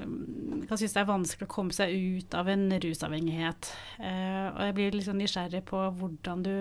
kan 0.65 0.81
synes 0.81 0.95
det 0.97 1.03
er 1.03 1.11
vanskelig 1.11 1.45
å 1.45 1.53
komme 1.53 1.77
seg 1.77 1.93
ut 1.93 2.37
av 2.39 2.49
en 2.49 2.71
rusavhengighet. 2.81 3.73
Eh, 4.01 4.47
og 4.49 4.63
jeg 4.65 4.77
blir 4.79 4.97
litt 4.97 5.09
sånn 5.11 5.21
nysgjerrig 5.21 5.61
på 5.69 5.83
hvordan 5.99 6.47
du 6.47 6.55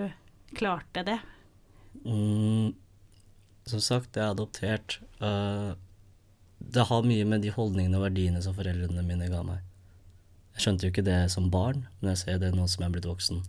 klarte 0.54 1.06
det. 1.06 1.18
Mm, 2.04 2.74
som 3.70 3.80
sagt, 3.80 4.18
jeg 4.18 4.26
er 4.26 4.34
adoptert. 4.34 4.98
Uh, 5.22 5.72
det 6.58 6.84
har 6.88 7.06
mye 7.06 7.24
med 7.28 7.44
de 7.44 7.52
holdningene 7.54 7.98
og 7.98 8.04
verdiene 8.08 8.42
som 8.44 8.56
foreldrene 8.56 9.04
mine 9.06 9.30
ga 9.32 9.40
meg. 9.46 9.62
Jeg 10.54 10.64
skjønte 10.64 10.86
jo 10.86 10.94
ikke 10.94 11.06
det 11.06 11.18
som 11.34 11.50
barn, 11.50 11.86
men 12.00 12.12
jeg 12.12 12.22
ser 12.22 12.38
det 12.42 12.52
nå 12.54 12.68
som 12.70 12.84
jeg 12.84 12.90
er 12.90 12.94
blitt 12.96 13.10
voksen. 13.10 13.42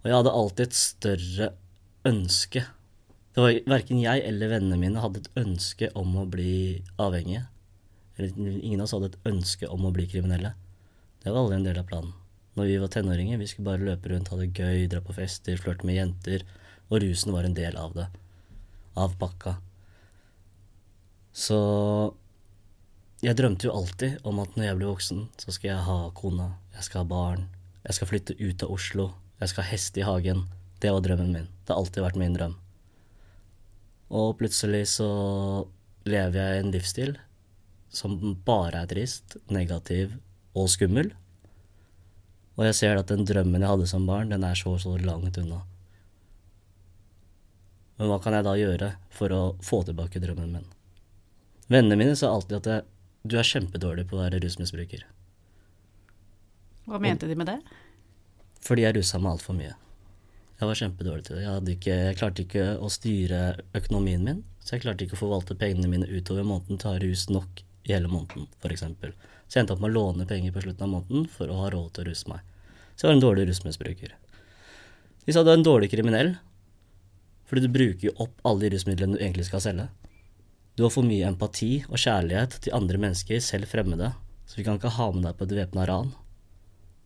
Og 0.00 0.08
jeg 0.08 0.16
hadde 0.16 0.36
alltid 0.36 0.66
et 0.66 0.78
større 0.80 1.50
ønske 2.08 2.64
det 3.30 3.42
var 3.42 3.76
Verken 3.76 4.00
jeg 4.02 4.22
eller 4.26 4.50
vennene 4.50 4.78
mine 4.80 5.02
hadde 5.02 5.22
et 5.22 5.36
ønske 5.38 5.90
om 5.98 6.16
å 6.18 6.26
bli 6.26 6.82
avhengige. 6.98 7.44
Ingen 8.18 8.80
av 8.80 8.88
oss 8.88 8.94
hadde 8.96 9.12
et 9.12 9.28
ønske 9.30 9.68
om 9.70 9.86
å 9.86 9.92
bli 9.94 10.08
kriminelle. 10.10 10.50
Det 11.22 11.30
var 11.30 11.44
aldri 11.44 11.60
en 11.60 11.68
del 11.68 11.78
av 11.78 11.86
planen. 11.86 12.16
Når 12.58 12.66
vi 12.66 12.78
var 12.82 12.90
tenåringer, 12.90 13.38
vi 13.38 13.46
skulle 13.46 13.68
bare 13.70 13.86
løpe 13.86 14.10
rundt, 14.10 14.32
ha 14.32 14.38
det 14.40 14.50
gøy, 14.50 14.88
dra 14.90 14.98
på 15.04 15.14
fester, 15.14 15.60
flørte 15.60 15.86
med 15.86 16.00
jenter. 16.00 16.42
Og 16.90 17.04
rusen 17.04 17.30
var 17.32 17.46
en 17.46 17.54
del 17.54 17.78
av 17.78 17.94
det. 17.94 18.08
Av 18.98 19.14
pakka. 19.20 19.54
Så 21.30 21.60
jeg 23.20 23.36
drømte 23.36 23.68
jo 23.68 23.74
alltid 23.76 24.22
om 24.24 24.38
at 24.40 24.54
når 24.56 24.64
jeg 24.64 24.76
blir 24.78 24.88
voksen, 24.88 25.24
så 25.36 25.52
skal 25.52 25.74
jeg 25.74 25.84
ha 25.84 25.98
kona, 26.16 26.54
jeg 26.76 26.86
skal 26.86 27.02
ha 27.02 27.10
barn, 27.10 27.48
jeg 27.84 27.96
skal 27.96 28.08
flytte 28.08 28.36
ut 28.40 28.64
av 28.64 28.72
Oslo, 28.72 29.10
jeg 29.40 29.52
skal 29.52 29.64
ha 29.64 29.72
hest 29.74 29.98
i 30.00 30.04
hagen. 30.06 30.46
Det 30.80 30.92
var 30.92 31.04
drømmen 31.04 31.32
min. 31.34 31.48
Det 31.64 31.74
har 31.74 31.80
alltid 31.80 32.04
vært 32.04 32.20
min 32.20 32.36
drøm. 32.36 32.54
Og 34.16 34.38
plutselig 34.40 34.86
så 34.94 35.10
lever 36.08 36.38
jeg 36.40 36.60
en 36.60 36.72
livsstil 36.72 37.18
som 37.92 38.16
bare 38.46 38.84
er 38.84 38.90
trist, 38.90 39.36
negativ 39.52 40.14
og 40.56 40.70
skummel. 40.72 41.12
Og 42.56 42.64
jeg 42.68 42.78
ser 42.78 43.00
at 43.00 43.10
den 43.12 43.26
drømmen 43.28 43.60
jeg 43.60 43.70
hadde 43.70 43.88
som 43.90 44.06
barn, 44.08 44.32
den 44.32 44.46
er 44.46 44.56
så 44.58 44.76
så 44.80 44.96
langt 45.00 45.38
unna. 45.40 45.60
Men 48.00 48.08
hva 48.08 48.16
kan 48.24 48.32
jeg 48.32 48.46
da 48.46 48.56
gjøre 48.56 48.94
for 49.12 49.36
å 49.36 49.42
få 49.60 49.82
tilbake 49.84 50.22
drømmen 50.22 50.56
min? 50.56 50.68
Vennene 51.70 52.00
mine 52.00 52.16
sa 52.16 52.32
alltid 52.32 52.56
at 52.62 52.70
jeg, 52.72 52.86
du 53.22 53.36
er 53.38 53.46
kjempedårlig 53.46 54.06
på 54.08 54.16
å 54.16 54.22
være 54.22 54.40
rusmisbruker. 54.42 55.04
Hva 56.88 57.00
mente 57.02 57.26
og, 57.26 57.32
de 57.32 57.38
med 57.38 57.50
det? 57.50 57.58
Fordi 58.64 58.84
jeg 58.86 58.96
rusa 58.96 59.20
meg 59.20 59.36
altfor 59.36 59.56
mye. 59.58 59.74
Jeg 60.60 60.68
var 60.68 60.76
kjempedårlig 60.76 61.24
til 61.26 61.38
det. 61.38 61.44
Jeg, 61.44 61.66
ikke, 61.76 61.98
jeg, 62.04 62.16
klarte 62.20 62.44
ikke 62.44 62.64
å 62.80 62.88
styre 62.92 63.40
økonomien 63.76 64.24
min, 64.24 64.42
så 64.60 64.76
jeg 64.76 64.84
klarte 64.84 65.06
ikke 65.06 65.16
å 65.16 65.22
forvalte 65.22 65.56
pengene 65.60 65.88
mine 65.88 66.08
utover 66.08 66.44
måneden 66.44 66.80
til 66.80 66.90
å 66.90 66.94
ha 66.94 67.02
rus 67.04 67.26
nok 67.32 67.62
i 67.88 67.94
hele 67.94 68.10
måneden, 68.12 68.48
f.eks. 68.60 68.84
Så 69.48 69.56
jeg 69.56 69.64
endte 69.64 69.76
opp 69.76 69.80
med 69.82 69.92
å 69.92 69.96
låne 69.96 70.28
penger 70.28 70.52
på 70.54 70.64
slutten 70.64 70.84
av 70.86 70.92
måneden 70.92 71.24
for 71.32 71.50
å 71.50 71.62
ha 71.62 71.70
råd 71.72 71.94
til 71.96 72.04
å 72.04 72.10
ruse 72.10 72.28
meg. 72.32 72.44
Så 72.94 73.06
jeg 73.06 73.10
var 73.10 73.16
en 73.16 73.24
dårlig 73.24 73.46
rusmisbruker. 73.48 74.12
De 75.24 75.34
sa 75.34 75.44
du 75.44 75.50
er 75.52 75.58
en 75.58 75.64
dårlig 75.64 75.88
kriminell, 75.92 76.34
fordi 77.48 77.64
du 77.64 77.72
bruker 77.72 78.10
jo 78.10 78.16
opp 78.22 78.44
alle 78.46 78.66
de 78.66 78.74
rusmidlene 78.76 79.16
du 79.16 79.22
egentlig 79.22 79.48
skal 79.48 79.64
selge. 79.64 79.88
Du 80.80 80.86
har 80.86 80.92
for 80.94 81.04
mye 81.04 81.26
empati 81.28 81.82
og 81.90 82.00
kjærlighet 82.00 82.54
til 82.64 82.72
andre 82.72 82.96
mennesker, 83.02 83.36
selv 83.44 83.68
fremmede, 83.68 84.14
så 84.48 84.56
vi 84.56 84.62
kan 84.64 84.78
ikke 84.78 84.94
ha 84.94 85.10
med 85.12 85.26
deg 85.26 85.34
på 85.36 85.44
et 85.44 85.50
væpna 85.58 85.82
ran. 85.84 86.06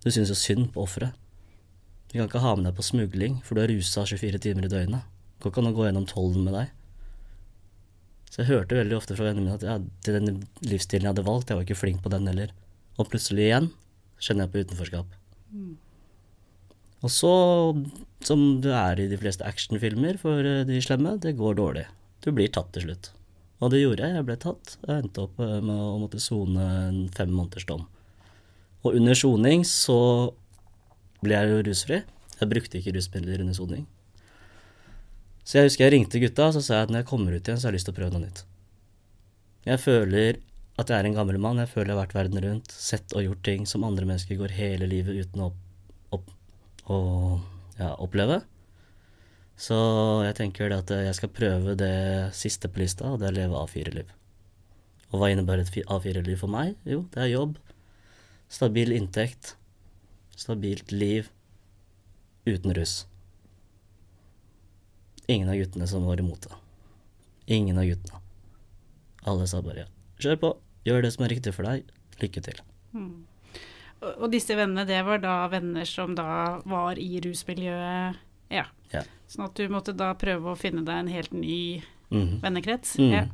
Du 0.04 0.12
syns 0.14 0.30
jo 0.30 0.36
synd 0.38 0.68
på 0.70 0.84
offeret. 0.84 1.16
Vi 2.12 2.20
kan 2.20 2.28
ikke 2.28 2.44
ha 2.44 2.52
med 2.54 2.68
deg 2.68 2.76
på 2.78 2.84
smugling, 2.86 3.40
for 3.42 3.58
du 3.58 3.64
er 3.64 3.72
rusa 3.72 4.04
24 4.06 4.38
timer 4.44 4.68
i 4.68 4.70
døgnet. 4.70 5.08
Går 5.42 5.50
ikke 5.50 5.64
an 5.64 5.70
å 5.72 5.72
gå 5.74 5.88
gjennom 5.88 6.04
tollen 6.06 6.44
med 6.46 6.54
deg. 6.54 6.68
Så 8.28 8.44
jeg 8.44 8.50
hørte 8.52 8.78
veldig 8.78 8.96
ofte 9.00 9.16
fra 9.18 9.26
vennene 9.26 9.48
mine 9.48 9.58
at 9.58 9.66
ja, 9.66 9.74
den 10.06 10.38
livsstilen 10.62 11.08
jeg 11.08 11.16
hadde 11.16 11.26
valgt, 11.26 11.50
jeg 11.50 11.58
var 11.58 11.66
ikke 11.66 11.80
flink 11.80 12.06
på 12.06 12.14
den 12.14 12.30
heller. 12.30 12.54
Og 12.94 13.10
plutselig 13.10 13.48
igjen 13.48 13.68
kjenner 14.22 14.46
jeg 14.46 14.54
på 14.54 14.64
utenforskap. 14.68 15.18
Og 17.02 17.16
så, 17.18 17.34
som 18.30 18.46
du 18.62 18.70
er 18.70 19.02
i 19.02 19.10
de 19.10 19.18
fleste 19.18 19.42
actionfilmer 19.50 20.22
for 20.22 20.46
eh, 20.46 20.62
de 20.70 20.78
slemme, 20.78 21.18
det 21.18 21.34
går 21.42 21.58
dårlig. 21.58 21.86
Du 22.22 22.30
blir 22.30 22.54
tatt 22.54 22.70
til 22.78 22.86
slutt. 22.86 23.10
Og 23.62 23.70
det 23.72 23.82
gjorde 23.82 24.06
jeg. 24.06 24.16
Jeg 24.18 24.26
ble 24.28 24.36
tatt. 24.40 24.76
Jeg 24.82 25.04
endte 25.04 25.26
opp 25.26 25.38
eh, 25.42 25.58
med 25.62 25.74
å 25.74 25.98
måtte 26.02 26.22
sone 26.22 26.64
en 26.88 27.02
fem 27.14 27.30
måneders 27.30 27.66
dom. 27.68 27.84
Og 28.84 28.98
under 28.98 29.16
soning 29.16 29.64
så 29.68 29.98
ble 31.24 31.36
jeg 31.36 31.52
jo 31.52 31.60
rusfri. 31.68 32.00
Jeg 32.34 32.50
brukte 32.50 32.80
ikke 32.80 32.96
rusmidler 32.96 33.44
under 33.44 33.56
soning. 33.56 33.84
Så 35.44 35.58
jeg 35.58 35.68
husker 35.68 35.86
jeg 35.86 35.94
ringte 35.94 36.20
gutta 36.22 36.48
og 36.48 36.56
så 36.56 36.62
sa 36.64 36.80
jeg 36.80 36.88
at 36.88 36.92
når 36.92 37.02
jeg 37.02 37.10
kommer 37.10 37.36
ut 37.36 37.46
igjen, 37.46 37.60
så 37.60 37.68
har 37.68 37.74
jeg 37.74 37.78
lyst 37.78 37.88
til 37.90 37.94
å 37.94 37.98
prøve 37.98 38.16
noe 38.16 38.24
nytt. 38.24 38.44
Jeg 39.64 39.80
føler 39.80 40.40
at 40.80 40.90
jeg 40.90 40.96
er 40.98 41.08
en 41.08 41.16
gammel 41.16 41.38
mann. 41.40 41.60
Jeg 41.62 41.70
føler 41.70 41.92
jeg 41.92 41.96
har 41.96 42.02
vært 42.02 42.16
verden 42.16 42.42
rundt, 42.44 42.72
sett 42.74 43.14
og 43.14 43.24
gjort 43.24 43.44
ting 43.46 43.68
som 43.68 43.84
andre 43.86 44.08
mennesker 44.08 44.40
går 44.40 44.56
hele 44.56 44.88
livet 44.90 45.20
uten 45.24 45.46
å, 45.46 45.50
opp, 46.16 46.32
å 46.90 46.98
ja, 47.78 47.94
oppleve. 47.94 48.42
Så 49.54 49.76
jeg 50.26 50.34
tenker 50.38 50.72
at 50.74 50.90
jeg 50.90 51.14
skal 51.14 51.30
prøve 51.30 51.76
det 51.78 52.34
siste 52.34 52.68
på 52.70 52.82
lista, 52.82 53.12
og 53.12 53.20
det 53.22 53.28
er 53.28 53.34
å 53.34 53.38
leve 53.38 53.60
A4-liv. 53.62 54.10
Og 55.12 55.20
hva 55.20 55.30
innebærer 55.30 55.62
et 55.62 55.86
A4-liv 55.86 56.40
for 56.40 56.50
meg? 56.50 56.74
Jo, 56.88 57.04
det 57.14 57.22
er 57.22 57.30
jobb, 57.30 57.58
stabil 58.50 58.90
inntekt, 58.96 59.54
stabilt 60.34 60.90
liv 60.90 61.30
uten 62.48 62.74
russ. 62.74 63.04
Ingen 65.30 65.48
av 65.48 65.56
guttene 65.56 65.86
som 65.88 66.04
var 66.04 66.20
imot 66.20 66.48
det. 66.48 66.58
Ingen 67.54 67.78
av 67.78 67.86
guttene. 67.88 68.20
Alle 69.24 69.46
sa 69.48 69.62
bare 69.64 69.84
ja, 69.84 69.88
kjør 70.20 70.40
på, 70.42 70.50
gjør 70.84 71.06
det 71.06 71.14
som 71.14 71.24
er 71.24 71.32
riktig 71.32 71.54
for 71.56 71.64
deg, 71.70 71.86
lykke 72.20 72.42
til. 72.44 72.58
Mm. 72.92 73.24
Og 74.18 74.26
disse 74.34 74.52
vennene, 74.58 74.84
det 74.84 74.98
var 75.06 75.22
da 75.22 75.38
venner 75.48 75.88
som 75.88 76.12
da 76.18 76.58
var 76.68 77.00
i 77.00 77.22
rusmiljøet, 77.24 78.20
ja. 78.52 78.66
ja. 78.92 79.02
Sånn 79.30 79.46
at 79.46 79.56
du 79.58 79.68
måtte 79.72 79.94
da 79.96 80.12
prøve 80.18 80.52
å 80.52 80.58
finne 80.58 80.84
deg 80.86 81.04
en 81.04 81.12
helt 81.12 81.32
ny 81.36 81.82
mm. 82.10 82.40
vennekrets? 82.44 82.96
Mm. 83.00 83.12
Ja. 83.14 83.24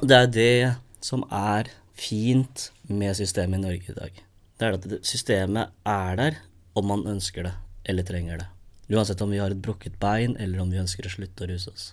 Det 0.00 0.16
er 0.16 0.30
det 0.32 0.74
som 1.04 1.24
er 1.34 1.72
fint 1.98 2.70
med 2.88 3.16
systemet 3.18 3.60
i 3.60 3.64
Norge 3.64 3.92
i 3.92 3.96
dag. 3.96 4.22
Det 4.60 4.66
er 4.66 4.76
at 4.76 4.86
systemet 5.06 5.72
er 5.88 6.16
der 6.20 6.40
om 6.78 6.86
man 6.88 7.06
ønsker 7.08 7.48
det 7.48 7.54
eller 7.90 8.06
trenger 8.06 8.42
det. 8.42 8.48
Uansett 8.90 9.20
om 9.22 9.30
vi 9.30 9.38
har 9.40 9.52
et 9.52 9.62
brukket 9.62 9.98
bein 10.00 10.36
eller 10.36 10.60
om 10.62 10.70
vi 10.72 10.80
ønsker 10.80 11.06
å 11.06 11.12
slutte 11.12 11.46
å 11.46 11.50
ruse 11.50 11.70
oss. 11.72 11.86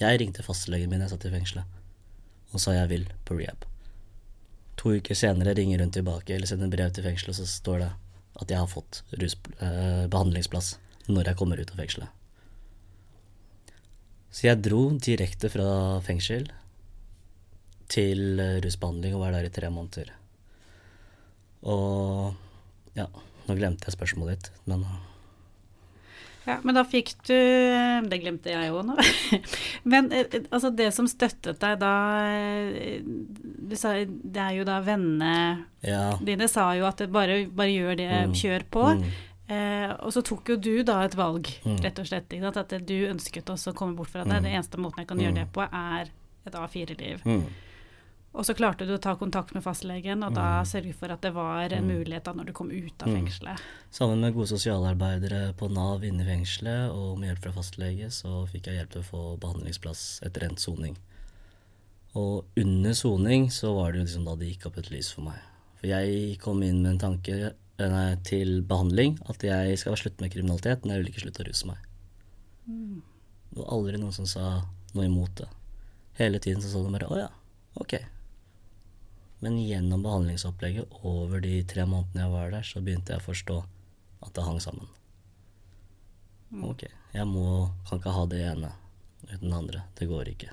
Jeg 0.00 0.20
ringte 0.20 0.44
fastlegen 0.44 0.90
min 0.90 1.02
jeg 1.04 1.12
satt 1.12 1.26
i 1.28 1.32
fengselet 1.34 1.78
og 2.52 2.60
sa 2.60 2.74
jeg 2.76 2.88
vil 2.90 3.04
på 3.24 3.36
rehab. 3.38 3.64
To 4.80 4.92
uker 4.98 5.16
senere 5.16 5.54
ringer 5.56 5.80
hun 5.84 5.92
tilbake 5.94 6.34
eller 6.34 6.48
sender 6.48 6.70
brev 6.72 6.92
til 6.92 7.04
fengselet, 7.06 7.32
og 7.32 7.38
så 7.38 7.48
står 7.48 7.84
det 7.84 7.90
at 8.42 8.52
jeg 8.52 8.60
har 8.62 8.70
fått 8.70 9.02
rus, 9.20 9.36
eh, 9.58 10.08
behandlingsplass 10.12 10.76
når 11.08 11.30
jeg 11.30 11.38
kommer 11.40 11.60
ut 11.60 11.72
av 11.72 11.80
fengselet. 11.82 12.18
Så 14.32 14.46
jeg 14.48 14.62
dro 14.64 14.82
direkte 14.96 15.50
fra 15.52 16.00
fengsel 16.04 16.46
til 17.92 18.40
eh, 18.40 18.58
rusbehandling 18.64 19.16
og 19.16 19.24
var 19.26 19.36
der 19.36 19.48
i 19.48 19.52
tre 19.52 19.68
måneder. 19.72 20.12
Og 21.68 22.32
ja, 22.98 23.06
nå 23.46 23.56
glemte 23.58 23.88
jeg 23.88 23.96
spørsmålet 23.96 24.38
ditt, 24.38 24.62
men 24.70 24.86
Ja, 26.46 26.56
Men 26.66 26.74
da 26.74 26.82
fikk 26.82 27.12
du 27.28 27.34
Det 28.10 28.18
glemte 28.22 28.50
jeg 28.50 28.72
òg 28.74 28.84
nå. 28.88 28.96
Men 29.92 30.08
eh, 30.12 30.26
altså 30.50 30.72
det 30.74 30.88
som 30.94 31.06
støttet 31.06 31.60
deg 31.62 31.76
da 31.78 31.92
eh, 32.26 32.98
Du 33.04 33.76
sa 33.78 33.92
det 34.04 34.40
er 34.42 34.56
jo 34.58 34.64
da 34.66 34.80
vennene 34.82 35.34
Ja. 35.86 36.16
dine 36.22 36.48
sa 36.50 36.72
jo 36.78 36.86
at 36.86 37.02
bare, 37.10 37.44
bare 37.50 37.70
gjør 37.74 37.96
det, 37.98 38.08
Mm. 38.26 38.34
kjør 38.38 38.64
på. 38.70 38.82
Mm. 38.98 39.04
Eh, 39.52 39.90
og 40.06 40.12
så 40.14 40.22
tok 40.22 40.48
jo 40.52 40.56
du 40.56 40.82
da 40.86 41.00
et 41.04 41.14
valg, 41.18 41.46
Mm. 41.64 41.80
rett 41.82 41.98
og 41.98 42.06
slett. 42.06 42.32
At 42.56 42.74
du 42.86 42.94
ønsket 43.10 43.50
også 43.50 43.72
å 43.72 43.74
komme 43.74 43.96
bort 43.96 44.08
fra 44.10 44.22
det. 44.24 44.32
Mm. 44.38 44.42
Det 44.42 44.52
eneste 44.52 44.78
måten 44.78 44.98
jeg 45.02 45.08
kan 45.08 45.18
gjøre 45.18 45.34
det 45.34 45.48
på, 45.52 45.62
er 45.66 46.10
et 46.46 46.54
A4-liv. 46.54 47.22
Mm. 47.24 47.44
Og 48.32 48.46
så 48.48 48.54
klarte 48.56 48.86
du 48.88 48.94
å 48.96 49.00
ta 49.00 49.12
kontakt 49.20 49.52
med 49.52 49.62
fastlegen, 49.62 50.22
og 50.24 50.32
da 50.34 50.62
Mm. 50.62 50.66
sørge 50.66 50.94
for 50.94 51.12
at 51.12 51.20
det 51.20 51.34
var 51.34 51.68
en 51.72 51.84
Mm. 51.86 51.90
mulighet 52.04 52.24
da 52.24 52.32
når 52.32 52.46
du 52.46 52.52
kom 52.52 52.70
ut 52.70 53.02
av 53.02 53.08
Mm. 53.08 53.16
fengselet. 53.28 53.58
Sammen 53.90 54.20
med 54.20 54.32
gode 54.34 54.48
sosialarbeidere 54.48 55.52
på 55.54 55.70
Nav 55.70 56.00
inne 56.02 56.22
i 56.22 56.24
fengselet 56.24 56.90
og 56.90 57.18
med 57.18 57.28
hjelp 57.28 57.42
fra 57.42 57.52
fastlege, 57.52 58.06
så 58.10 58.48
fikk 58.48 58.62
jeg 58.66 58.74
hjelp 58.78 58.90
til 58.90 59.02
å 59.02 59.04
få 59.04 59.38
behandlingsplass 59.38 60.20
etter 60.24 60.48
endt 60.48 60.60
soning. 60.60 60.96
Og 62.14 62.44
under 62.56 62.90
soning 62.94 63.48
så 63.50 63.74
var 63.74 63.92
det 63.92 63.98
jo 64.00 64.04
liksom 64.06 64.24
da 64.24 64.34
det 64.36 64.48
gikk 64.56 64.66
opp 64.66 64.78
et 64.78 64.90
lys 64.90 65.12
for 65.12 65.22
meg. 65.22 65.38
For 65.76 65.86
jeg 65.88 66.38
kom 66.38 66.62
inn 66.62 66.82
med 66.82 66.92
en 66.92 66.98
tanke 67.18 67.52
eh, 67.78 67.88
nei, 67.88 68.16
til 68.22 68.62
behandling 68.62 69.18
at 69.28 69.38
jeg 69.40 69.76
skal 69.78 69.94
slutte 69.96 70.20
med 70.20 70.30
kriminalitet, 70.32 70.84
men 70.84 70.94
jeg 70.96 71.04
vil 71.04 71.12
ikke 71.12 71.22
slutte 71.26 71.44
å 71.44 71.48
ruse 71.48 71.66
meg. 71.66 71.76
Det 73.52 73.58
var 73.58 73.72
aldri 73.76 73.98
noen 73.98 74.12
som 74.12 74.24
sa 74.26 74.62
noe 74.94 75.04
imot 75.04 75.34
det. 75.34 75.48
Hele 76.14 76.38
tiden 76.38 76.62
så 76.62 76.70
sa 76.72 76.82
de 76.82 76.92
bare 76.92 77.08
å 77.10 77.16
ja, 77.18 77.28
ok. 77.80 77.98
Men 79.42 79.58
gjennom 79.58 80.04
behandlingsopplegget 80.04 80.98
over 81.02 81.42
de 81.42 81.56
tre 81.66 81.84
månedene 81.88 82.22
jeg 82.22 82.34
var 82.34 82.52
der, 82.54 82.66
så 82.66 82.82
begynte 82.84 83.14
jeg 83.14 83.22
å 83.22 83.26
forstå 83.26 83.56
at 84.22 84.34
det 84.36 84.44
hang 84.46 84.60
sammen. 84.62 84.90
Ok, 86.62 86.84
jeg 86.86 87.26
må, 87.26 87.72
kan 87.88 87.98
ikke 87.98 88.14
ha 88.14 88.24
det 88.30 88.42
ene 88.52 88.70
uten 89.26 89.48
det 89.48 89.56
andre. 89.56 89.82
Det 89.98 90.06
går 90.10 90.30
ikke. 90.34 90.52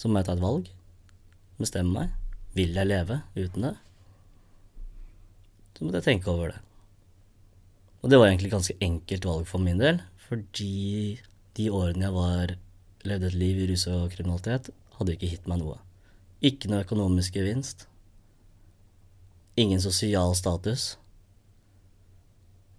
Så 0.00 0.08
må 0.08 0.20
jeg 0.20 0.28
ta 0.28 0.36
et 0.38 0.44
valg. 0.44 0.70
Bestemme 1.60 1.92
meg. 1.98 2.14
Vil 2.56 2.76
jeg 2.76 2.88
leve 2.88 3.20
uten 3.36 3.68
det? 3.68 3.74
Så 5.74 5.84
måtte 5.84 6.00
jeg 6.00 6.08
tenke 6.08 6.32
over 6.32 6.54
det. 6.54 6.60
Og 8.00 8.12
det 8.12 8.20
var 8.20 8.30
egentlig 8.30 8.50
et 8.50 8.56
ganske 8.56 8.76
enkelt 8.84 9.26
valg 9.26 9.48
for 9.48 9.64
min 9.64 9.80
del, 9.80 10.00
fordi 10.28 11.18
de 11.56 11.70
årene 11.72 12.08
jeg 12.08 12.14
var 12.14 12.54
levde 13.04 13.30
et 13.30 13.36
liv 13.36 13.60
i 13.60 13.68
rus 13.70 13.86
og 13.90 14.12
kriminalitet, 14.12 14.70
hadde 14.96 15.16
ikke 15.16 15.30
gitt 15.34 15.48
meg 15.50 15.60
noe. 15.60 15.78
Ikke 16.44 16.68
noe 16.68 16.84
økonomisk 16.84 17.38
gevinst. 17.38 17.86
Ingen 19.56 19.80
sosial 19.80 20.34
status. 20.36 20.94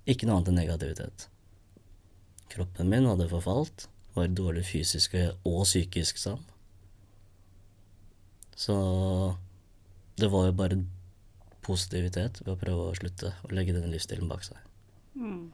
Ikke 0.06 0.28
noe 0.28 0.38
annet 0.38 0.52
enn 0.52 0.60
negativitet. 0.62 1.30
Kroppen 2.52 2.92
min 2.92 3.08
hadde 3.10 3.28
forfalt, 3.32 3.88
var 4.16 4.30
dårlig 4.32 4.68
fysisk 4.68 5.16
og 5.18 5.64
psykisk 5.66 6.20
sann. 6.22 6.44
Så 8.56 8.76
det 10.16 10.30
var 10.32 10.46
jo 10.48 10.56
bare 10.56 10.78
positivitet 11.66 12.40
ved 12.46 12.54
å 12.54 12.60
prøve 12.60 12.88
å 12.88 12.96
slutte 12.96 13.34
å 13.44 13.52
legge 13.56 13.74
denne 13.76 13.90
livsstilen 13.92 14.30
bak 14.30 14.46
seg. 14.48 14.62
Mm. 15.18 15.50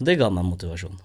Det 0.00 0.16
ga 0.16 0.30
meg 0.32 0.48
motivasjon 0.48 0.96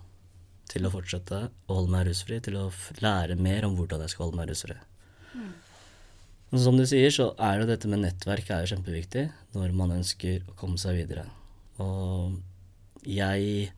til 0.72 0.88
å 0.88 0.92
fortsette 0.94 1.44
å 1.68 1.78
holde 1.78 1.92
meg 1.94 2.08
rusfri, 2.08 2.40
til 2.42 2.58
å 2.58 2.70
lære 3.04 3.36
mer 3.38 3.68
om 3.68 3.76
hvordan 3.78 4.02
jeg 4.06 4.16
skal 4.16 4.30
holde 4.30 4.40
meg 4.40 4.50
rusfri. 4.50 4.78
Men 6.56 6.64
som 6.64 6.78
du 6.80 6.86
sier, 6.88 7.10
så 7.12 7.34
er 7.36 7.58
jo 7.60 7.66
dette 7.68 7.90
med 7.92 8.00
nettverk 8.00 8.48
er 8.48 8.64
jo 8.64 8.70
kjempeviktig 8.72 9.26
når 9.58 9.74
man 9.76 9.92
ønsker 9.98 10.46
å 10.48 10.54
komme 10.56 10.80
seg 10.80 11.02
videre. 11.02 11.26
Og 11.84 12.38
jeg 13.04 13.74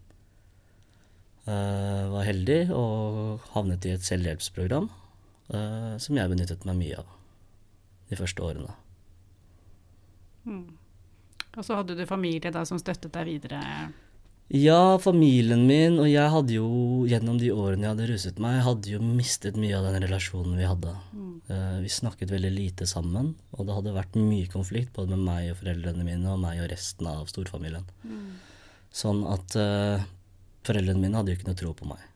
uh, 1.48 2.04
var 2.14 2.28
heldig 2.28 2.60
og 2.78 3.48
havnet 3.56 3.88
i 3.90 3.96
et 3.96 4.06
selvhjelpsprogram 4.06 4.92
uh, 4.92 5.98
som 5.98 6.22
jeg 6.22 6.30
benyttet 6.30 6.70
meg 6.70 6.78
mye 6.84 7.02
av 7.02 7.10
de 8.12 8.20
første 8.22 8.46
årene. 8.46 8.78
Mm. 10.46 10.68
Og 11.58 11.66
så 11.66 11.82
hadde 11.82 11.98
du 11.98 12.06
familie 12.06 12.54
da 12.54 12.62
som 12.70 12.78
støttet 12.78 13.10
deg 13.18 13.26
videre. 13.26 13.64
Ja, 14.48 14.96
familien 15.04 15.66
min 15.68 15.98
og 16.00 16.08
jeg 16.08 16.32
hadde 16.32 16.54
jo 16.56 16.68
gjennom 17.10 17.36
de 17.40 17.50
årene 17.52 17.84
jeg 17.84 17.92
hadde 17.92 18.06
ruset 18.14 18.38
meg, 18.40 18.62
hadde 18.64 18.94
jo 18.94 19.02
mistet 19.04 19.58
mye 19.60 19.76
av 19.76 19.90
den 19.90 20.06
relasjonen 20.06 20.56
vi 20.56 20.70
hadde. 20.70 20.94
Eh, 21.52 21.80
vi 21.84 21.92
snakket 21.92 22.32
veldig 22.32 22.54
lite 22.56 22.88
sammen, 22.88 23.34
og 23.52 23.68
det 23.68 23.76
hadde 23.76 23.96
vært 23.98 24.16
mye 24.16 24.48
konflikt 24.52 24.94
både 24.96 25.18
med 25.18 25.26
meg 25.28 25.52
og 25.52 25.60
foreldrene 25.60 26.08
mine 26.08 26.32
og 26.32 26.40
meg 26.46 26.62
og 26.64 26.72
resten 26.72 27.12
av 27.12 27.28
storfamilien. 27.28 27.92
Sånn 28.96 29.20
at 29.28 29.58
uh, 29.60 30.08
foreldrene 30.66 31.04
mine 31.04 31.20
hadde 31.20 31.34
jo 31.34 31.42
ikke 31.42 31.50
noe 31.50 31.60
tro 31.60 31.76
på 31.76 31.92
meg. 31.92 32.08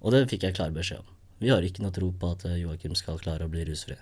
Og 0.00 0.16
det 0.16 0.24
fikk 0.32 0.48
jeg 0.48 0.56
klar 0.56 0.72
beskjed 0.72 1.04
om. 1.04 1.14
Vi 1.44 1.52
har 1.52 1.64
ikke 1.64 1.84
noe 1.84 1.92
tro 1.92 2.08
på 2.08 2.32
at 2.32 2.48
eh, 2.48 2.56
Joakim 2.62 2.96
skal 2.96 3.20
klare 3.20 3.44
å 3.44 3.52
bli 3.52 3.68
rusfri. 3.68 4.00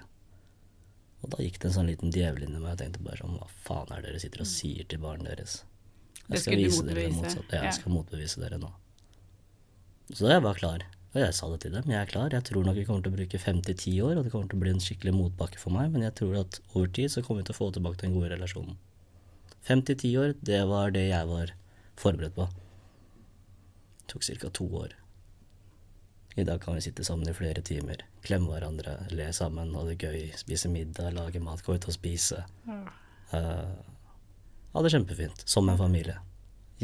Og 1.26 1.34
da 1.34 1.42
gikk 1.42 1.58
det 1.58 1.72
en 1.72 1.78
sånn 1.80 1.90
liten 1.90 2.14
djevel 2.14 2.46
inn 2.46 2.54
i 2.54 2.62
meg 2.62 2.76
og 2.76 2.82
tenkte 2.84 3.02
bare 3.02 3.18
sånn 3.18 3.38
Hva 3.40 3.48
faen 3.66 3.90
er 3.90 4.02
det 4.02 4.12
dere 4.12 4.22
sitter 4.22 4.44
og 4.44 4.50
sier 4.50 4.87
til 4.87 5.02
barnet 5.02 5.32
deres? 5.32 5.62
Jeg 6.30 6.40
skal 6.40 6.56
vise 6.56 6.82
dere 6.87 6.94
det 7.04 7.12
motsatte. 7.14 7.52
Ja, 7.52 7.56
Ja. 7.58 7.62
jeg 7.68 7.74
skal 7.74 7.92
motbevise 7.92 8.40
dere 8.40 8.58
nå. 8.58 8.70
Så 10.12 10.28
jeg 10.28 10.42
var 10.42 10.54
klar. 10.54 10.82
Og 11.14 11.20
jeg 11.20 11.34
sa 11.34 11.48
det 11.52 11.60
til 11.60 11.72
dem. 11.72 11.84
Jeg 11.90 12.00
er 12.00 12.06
klar. 12.10 12.28
Jeg 12.32 12.42
tror 12.44 12.64
nok 12.64 12.74
vi 12.76 12.84
kommer 12.84 13.02
til 13.04 13.12
å 13.12 13.16
bruke 13.16 13.38
fem 13.38 13.60
til 13.62 13.74
ti 13.78 13.92
år, 14.02 14.16
og 14.18 14.24
det 14.24 14.32
kommer 14.32 14.48
til 14.50 14.58
å 14.58 14.62
bli 14.64 14.70
en 14.70 14.80
skikkelig 14.82 15.12
motbakke 15.14 15.58
for 15.62 15.70
meg, 15.70 15.92
men 15.92 16.02
jeg 16.02 16.14
tror 16.14 16.40
at 16.40 16.58
over 16.74 16.88
tid 16.88 17.10
så 17.12 17.22
kommer 17.22 17.42
vi 17.42 17.46
til 17.46 17.54
å 17.54 17.60
få 17.60 17.72
tilbake 17.76 18.00
den 18.02 18.14
gode 18.16 18.30
relasjonen. 18.34 18.76
Fem 19.62 19.80
til 19.82 19.96
ti 19.96 20.10
år, 20.16 20.34
det 20.42 20.66
var 20.68 20.90
det 20.90 21.08
jeg 21.10 21.26
var 21.30 21.52
forberedt 21.96 22.34
på. 22.34 22.48
Det 22.48 24.08
tok 24.08 24.22
ca. 24.40 24.48
to 24.50 24.66
år. 24.68 24.92
I 26.37 26.42
dag 26.44 26.60
kan 26.60 26.74
vi 26.74 26.80
sitte 26.80 27.04
sammen 27.04 27.28
i 27.28 27.32
flere 27.32 27.62
timer, 27.62 27.96
klemme 28.26 28.50
hverandre, 28.50 29.06
le 29.12 29.28
sammen, 29.32 29.72
ha 29.74 29.84
det 29.84 29.98
gøy, 30.02 30.32
spise 30.37 30.68
middag, 30.68 31.12
lage 31.14 31.40
mat, 31.40 31.62
gå 31.62 31.76
ut 31.76 31.87
og 31.87 31.94
spise. 31.94 32.44
Eh, 33.32 33.70
ha 34.74 34.82
det 34.82 34.92
kjempefint, 34.92 35.44
som 35.48 35.68
en 35.70 35.80
familie. 35.80 36.18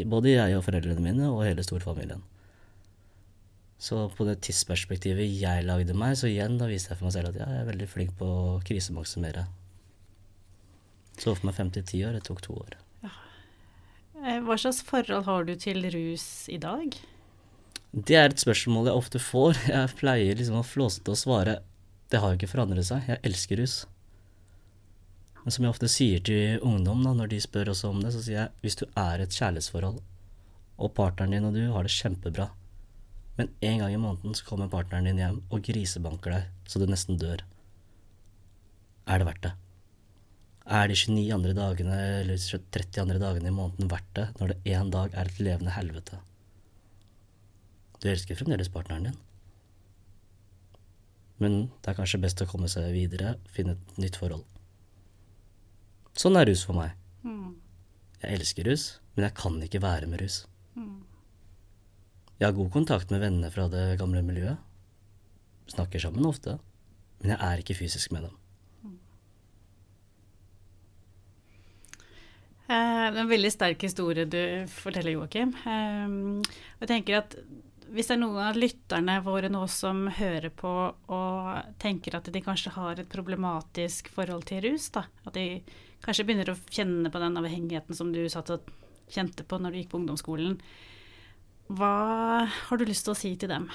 Både 0.07 0.33
jeg 0.33 0.57
og 0.57 0.65
foreldrene 0.65 1.03
mine, 1.03 1.29
og 1.29 1.45
hele 1.45 1.65
storfamilien. 1.67 2.23
Så 3.81 4.05
på 4.13 4.27
det 4.29 4.41
tidsperspektivet 4.45 5.27
jeg 5.41 5.65
lagde 5.67 5.97
meg, 5.97 6.17
så 6.21 6.29
igjen 6.29 6.59
da 6.61 6.69
viste 6.71 6.93
jeg 6.93 7.01
for 7.01 7.09
meg 7.09 7.17
selv 7.17 7.33
at 7.33 7.41
ja, 7.41 7.49
jeg 7.49 7.63
er 7.63 7.71
veldig 7.71 7.89
flink 7.89 8.13
på 8.19 8.29
å 8.29 8.59
krisemaksimere. 8.67 9.47
Så 11.17 11.35
for 11.35 11.49
meg 11.49 11.57
fem 11.57 11.73
til 11.75 11.87
ti 11.89 12.03
år, 12.07 12.17
det 12.17 12.27
tok 12.29 12.43
to 12.45 12.57
år. 12.61 12.77
Ja. 13.05 13.15
Hva 14.45 14.59
slags 14.61 14.83
forhold 14.87 15.25
har 15.27 15.49
du 15.49 15.55
til 15.59 15.83
rus 15.93 16.27
i 16.53 16.61
dag? 16.61 16.95
Det 17.91 18.17
er 18.21 18.29
et 18.31 18.41
spørsmål 18.41 18.93
jeg 18.93 19.01
ofte 19.03 19.23
får. 19.25 19.59
Jeg 19.75 19.97
pleier 19.99 20.39
liksom 20.39 20.61
å 20.61 20.67
flåsete 20.67 21.11
å 21.11 21.19
svare 21.19 21.59
det 22.11 22.19
har 22.19 22.33
jo 22.33 22.41
ikke 22.41 22.51
forandret 22.51 22.87
seg, 22.89 23.05
jeg 23.07 23.23
elsker 23.27 23.61
rus. 23.63 23.75
Men 25.45 25.55
som 25.55 25.65
jeg 25.65 25.73
ofte 25.73 25.89
sier 25.89 26.23
til 26.25 26.61
ungdom 26.67 27.05
da, 27.05 27.15
når 27.17 27.33
de 27.33 27.41
spør 27.41 27.73
også 27.73 27.93
om 27.93 28.03
det, 28.05 28.13
så 28.15 28.23
sier 28.25 28.43
jeg 28.43 28.65
hvis 28.65 28.79
du 28.81 28.87
er 28.99 29.23
et 29.23 29.37
kjærlighetsforhold, 29.37 30.01
og 30.81 30.93
partneren 30.97 31.37
din 31.37 31.49
og 31.49 31.57
du 31.57 31.63
har 31.73 31.87
det 31.87 31.95
kjempebra, 31.95 32.51
men 33.39 33.49
en 33.65 33.81
gang 33.81 33.95
i 33.95 34.01
måneden 34.01 34.37
så 34.37 34.45
kommer 34.45 34.69
partneren 34.73 35.09
din 35.09 35.21
hjem 35.21 35.41
og 35.49 35.65
grisebanker 35.65 36.35
deg 36.37 36.69
så 36.69 36.81
du 36.81 36.87
nesten 36.91 37.21
dør, 37.21 37.45
er 39.11 39.19
det 39.19 39.27
verdt 39.27 39.47
det? 39.49 39.53
Er 40.71 40.87
de 40.87 40.95
29 40.95 41.33
andre 41.35 41.55
dagene 41.57 41.97
eller 42.21 42.37
30 42.39 43.01
andre 43.03 43.19
dagene 43.19 43.51
i 43.51 43.55
måneden 43.55 43.89
verdt 43.91 44.13
det, 44.15 44.27
når 44.39 44.53
det 44.53 44.75
en 44.77 44.93
dag 44.93 45.17
er 45.17 45.31
et 45.31 45.41
levende 45.43 45.75
helvete? 45.75 46.21
Du 48.01 48.07
elsker 48.13 48.39
fremdeles 48.39 48.71
partneren 48.73 49.09
din. 49.09 49.19
Men 51.43 51.57
det 51.81 51.91
er 51.91 51.99
kanskje 51.99 52.21
best 52.23 52.45
å 52.45 52.49
komme 52.49 52.69
seg 52.71 52.93
videre, 52.95 53.35
finne 53.51 53.75
et 53.75 53.99
nytt 54.05 54.21
forhold. 54.21 54.45
Sånn 56.21 56.37
er 56.37 56.51
rus 56.51 56.67
for 56.69 56.77
meg. 56.77 56.97
Jeg 58.21 58.37
elsker 58.37 58.67
rus, 58.69 58.83
men 59.15 59.25
jeg 59.25 59.37
kan 59.39 59.55
ikke 59.65 59.81
være 59.81 60.09
med 60.11 60.21
rus. 60.21 60.43
Jeg 62.41 62.45
har 62.49 62.57
god 62.57 62.69
kontakt 62.73 63.13
med 63.13 63.23
vennene 63.23 63.49
fra 63.53 63.69
det 63.73 63.99
gamle 64.01 64.21
miljøet. 64.25 64.61
Snakker 65.73 66.03
sammen 66.03 66.27
ofte, 66.29 66.59
men 67.21 67.33
jeg 67.33 67.41
er 67.47 67.63
ikke 67.63 67.77
fysisk 67.79 68.13
med 68.13 68.27
dem. 68.27 68.37
Eh, 72.71 73.11
Det 73.11 73.19
er 73.19 73.25
en 73.25 73.33
veldig 73.33 73.51
sterk 73.53 73.83
historie 73.83 74.25
du 74.29 74.67
forteller, 74.71 75.17
Joakim. 75.17 75.55
Eh, 75.67 76.47
jeg 76.81 76.89
tenker 76.89 77.19
at 77.19 77.37
hvis 77.91 78.07
det 78.07 78.15
er 78.15 78.21
noen 78.23 78.45
av 78.45 78.59
lytterne 78.61 79.17
våre 79.25 79.49
nå 79.51 79.65
som 79.69 80.05
hører 80.07 80.53
på 80.55 80.75
og 81.11 81.79
tenker 81.83 82.15
at 82.15 82.29
de 82.31 82.43
kanskje 82.45 82.71
har 82.77 83.01
et 83.01 83.09
problematisk 83.11 84.13
forhold 84.15 84.45
til 84.47 84.63
rus, 84.69 84.91
da, 84.95 85.09
at 85.27 85.35
de 85.35 85.63
kanskje 86.05 86.27
begynner 86.29 86.53
å 86.53 86.59
kjenne 86.73 87.13
på 87.13 87.23
den 87.23 87.39
avhengigheten 87.41 87.97
som 87.97 88.13
du 88.15 88.23
satt 88.33 88.53
og 88.55 88.69
kjente 89.11 89.45
på 89.47 89.59
når 89.59 89.73
du 89.73 89.81
gikk 89.81 89.91
på 89.93 90.01
ungdomsskolen, 90.01 90.59
hva 91.71 91.95
har 92.51 92.79
du 92.79 92.87
lyst 92.87 93.07
til 93.07 93.15
å 93.15 93.19
si 93.19 93.35
til 93.39 93.51
dem? 93.53 93.69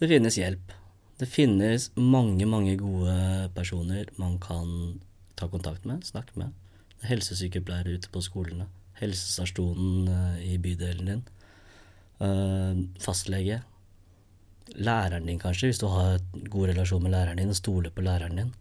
Det 0.00 0.08
finnes 0.10 0.38
hjelp. 0.38 0.72
Det 1.20 1.28
finnes 1.30 1.90
mange, 1.94 2.48
mange 2.50 2.74
gode 2.80 3.14
personer 3.54 4.08
man 4.18 4.40
kan 4.42 4.98
ta 5.38 5.46
kontakt 5.50 5.84
med, 5.86 6.02
snakke 6.02 6.34
med. 6.40 6.56
Det 6.96 7.06
er 7.06 7.12
helsesykepleiere 7.12 7.98
ute 7.98 8.10
på 8.10 8.22
skolene. 8.24 8.66
helsestasjonen 9.02 10.08
eh, 10.08 10.42
i 10.52 10.58
bydelen 10.62 11.06
din, 11.08 11.22
eh, 12.22 12.82
fastlege, 13.02 13.62
læreren 14.78 15.26
din 15.26 15.40
kanskje, 15.42 15.70
hvis 15.70 15.80
du 15.80 15.88
har 15.90 16.20
god 16.52 16.68
relasjon 16.70 17.02
med 17.02 17.10
læreren 17.10 17.40
din 17.40 17.50
og 17.50 17.58
stoler 17.58 17.90
på 17.90 18.04
læreren 18.04 18.38
din. 18.38 18.52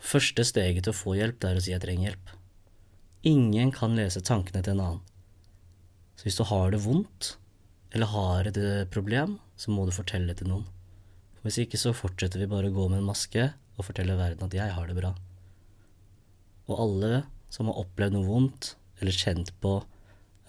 Første 0.00 0.44
steget 0.48 0.86
til 0.86 0.94
å 0.94 0.96
få 0.96 1.14
hjelp, 1.18 1.38
det 1.40 1.50
er 1.50 1.56
å 1.56 1.62
si 1.62 1.72
'jeg 1.72 1.82
trenger 1.82 2.10
hjelp'. 2.10 2.36
Ingen 3.28 3.70
kan 3.70 3.96
lese 3.96 4.20
tankene 4.24 4.62
til 4.64 4.72
en 4.72 4.80
annen. 4.80 5.00
Så 6.16 6.24
hvis 6.24 6.36
du 6.36 6.44
har 6.44 6.70
det 6.70 6.80
vondt, 6.80 7.36
eller 7.92 8.06
har 8.06 8.46
et 8.48 8.56
eh, 8.56 8.84
problem, 8.84 9.38
så 9.56 9.70
må 9.70 9.84
du 9.84 9.92
fortelle 9.92 10.26
det 10.28 10.38
til 10.38 10.48
noen. 10.48 10.66
Hvis 11.44 11.58
ikke 11.58 11.80
så 11.80 11.92
fortsetter 11.96 12.40
vi 12.40 12.46
bare 12.46 12.68
å 12.68 12.74
gå 12.74 12.88
med 12.88 13.00
en 13.00 13.08
maske 13.08 13.52
og 13.76 13.84
fortelle 13.84 14.16
verden 14.16 14.44
at 14.44 14.52
'jeg 14.52 14.72
har 14.72 14.86
det 14.86 14.96
bra'. 14.96 15.16
Og 16.68 16.78
alle 16.78 17.24
som 17.50 17.66
har 17.66 17.74
opplevd 17.74 18.12
noe 18.12 18.26
vondt, 18.26 18.74
eller 19.00 19.12
kjent 19.12 19.52
på 19.60 19.84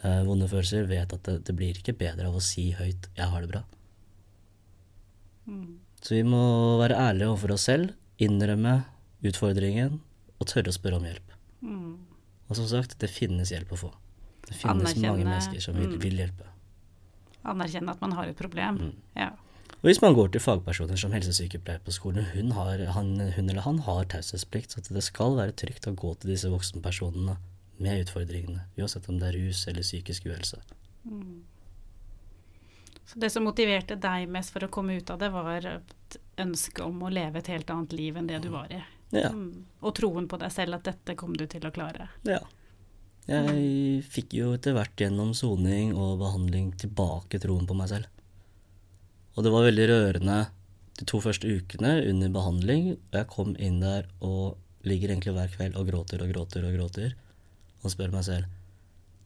eh, 0.03 0.23
vonde 0.23 0.47
følelser, 0.47 0.87
vet 0.87 1.13
at 1.13 1.23
det, 1.23 1.43
det 1.45 1.55
blir 1.55 1.73
ikke 1.73 1.97
bedre 1.97 2.27
av 2.27 2.35
å 2.35 2.41
si 2.41 2.71
høyt 2.71 3.09
'jeg 3.15 3.27
har 3.27 3.41
det 3.41 3.51
bra'. 3.51 3.63
Så 6.01 6.15
vi 6.15 6.23
må 6.23 6.77
være 6.79 6.97
ærlige 6.97 7.29
overfor 7.29 7.53
oss 7.55 7.67
selv, 7.69 7.93
innrømme 8.21 8.85
utfordringen 9.25 9.99
og 10.41 10.49
tørre 10.49 10.71
å 10.71 10.75
spørre 10.75 11.01
om 11.01 11.05
hjelp. 11.05 11.35
Mm. 11.61 11.93
Og 12.49 12.57
som 12.57 12.67
sagt, 12.67 12.97
det 13.01 13.11
finnes 13.11 13.53
hjelp 13.53 13.71
å 13.75 13.79
få. 13.85 13.91
Det 14.47 14.57
finnes 14.57 14.97
mange 14.97 15.23
mennesker 15.23 15.61
som 15.63 15.77
vil, 15.77 15.93
mm. 15.93 16.01
vil 16.03 16.23
hjelpe. 16.23 16.49
Anerkjenne 17.47 17.93
at 17.93 18.01
man 18.03 18.15
har 18.17 18.29
et 18.29 18.37
problem. 18.37 18.81
Mm. 18.81 18.95
Ja. 19.17 19.29
Og 19.81 19.87
hvis 19.89 20.01
man 20.03 20.13
går 20.17 20.33
til 20.33 20.43
fagpersoner 20.43 20.99
som 20.99 21.13
helsesykepleier 21.15 21.81
på 21.85 21.93
skolen, 21.95 22.27
hun, 22.35 22.51
har, 22.57 22.83
han, 22.97 23.15
hun 23.33 23.47
eller 23.47 23.63
han 23.65 23.79
har 23.87 24.09
taushetsplikt, 24.11 24.75
så 24.75 24.83
det 24.93 25.05
skal 25.05 25.39
være 25.39 25.55
trygt 25.57 25.87
å 25.89 25.95
gå 25.97 26.13
til 26.21 26.33
disse 26.33 26.51
voksenpersonene 26.51 27.37
med 27.81 28.03
utfordringene, 28.03 28.67
uansett 28.77 29.07
om 29.09 29.17
det 29.17 29.31
er 29.31 29.39
rus 29.39 29.63
eller 29.71 29.85
psykisk 29.85 30.27
uhelse. 30.29 30.59
Så 33.09 33.19
det 33.19 33.31
som 33.33 33.43
motiverte 33.47 33.97
deg 33.97 34.29
mest 34.29 34.53
for 34.53 34.67
å 34.67 34.69
komme 34.71 34.99
ut 34.99 35.09
av 35.09 35.17
det, 35.23 35.31
var 35.33 35.65
et 35.65 36.17
ønske 36.41 36.85
om 36.85 37.01
å 37.01 37.09
leve 37.09 37.41
et 37.41 37.49
helt 37.51 37.73
annet 37.73 37.95
liv 37.97 38.19
enn 38.19 38.29
det 38.29 38.37
du 38.45 38.51
var 38.53 38.69
i. 38.71 38.83
Ja. 39.11 39.31
Mm. 39.35 39.67
Og 39.81 39.93
troen 39.97 40.27
på 40.31 40.39
deg 40.41 40.53
selv 40.53 40.79
at 40.79 40.87
dette 40.87 41.15
kom 41.19 41.35
du 41.37 41.45
til 41.49 41.67
å 41.67 41.73
klare. 41.75 42.09
ja. 42.27 42.41
Jeg 43.29 44.01
fikk 44.09 44.33
jo 44.33 44.47
etter 44.55 44.73
hvert 44.73 44.97
gjennom 44.97 45.29
soning 45.37 45.91
og 45.93 46.17
behandling 46.23 46.71
tilbake 46.81 47.37
troen 47.39 47.67
på 47.69 47.75
meg 47.77 47.91
selv. 47.91 48.07
Og 49.37 49.45
det 49.45 49.51
var 49.53 49.67
veldig 49.67 49.85
rørende 49.91 50.37
de 50.97 51.05
to 51.07 51.21
første 51.23 51.47
ukene 51.47 51.99
under 52.09 52.33
behandling, 52.33 52.95
og 52.97 53.19
jeg 53.19 53.29
kom 53.31 53.53
inn 53.61 53.77
der 53.83 54.09
og 54.25 54.57
ligger 54.83 55.13
egentlig 55.13 55.35
hver 55.37 55.53
kveld 55.53 55.77
og 55.77 55.91
gråter 55.91 56.25
og 56.25 56.33
gråter 56.33 56.65
og 56.65 56.73
gråter, 56.75 57.13
og 57.85 57.93
spør 57.93 58.11
meg 58.17 58.25
selv 58.25 58.49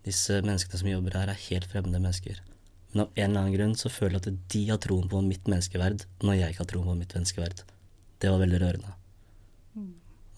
disse 0.06 0.38
menneskene 0.45 0.82
som 0.82 0.91
jobber 0.91 1.17
her, 1.17 1.32
er 1.32 1.45
helt 1.48 1.65
fremmede 1.71 2.02
mennesker. 2.02 2.41
Men 2.93 3.06
av 3.06 3.15
en 3.15 3.26
eller 3.26 3.39
annen 3.41 3.56
grunn 3.56 3.74
så 3.80 3.89
føler 3.89 4.19
jeg 4.19 4.36
at 4.36 4.43
de 4.54 4.62
har 4.69 4.78
troen 4.84 5.10
på 5.10 5.24
mitt 5.26 5.50
menneskeverd, 5.50 6.06
når 6.21 6.38
jeg 6.38 6.54
ikke 6.54 6.63
har 6.63 6.69
troen 6.71 6.91
på 6.91 7.00
mitt 7.00 7.15
menneskeverd. 7.17 7.63
Det 8.21 8.32
var 8.32 8.43
veldig 8.43 8.62
rørende. 8.62 8.93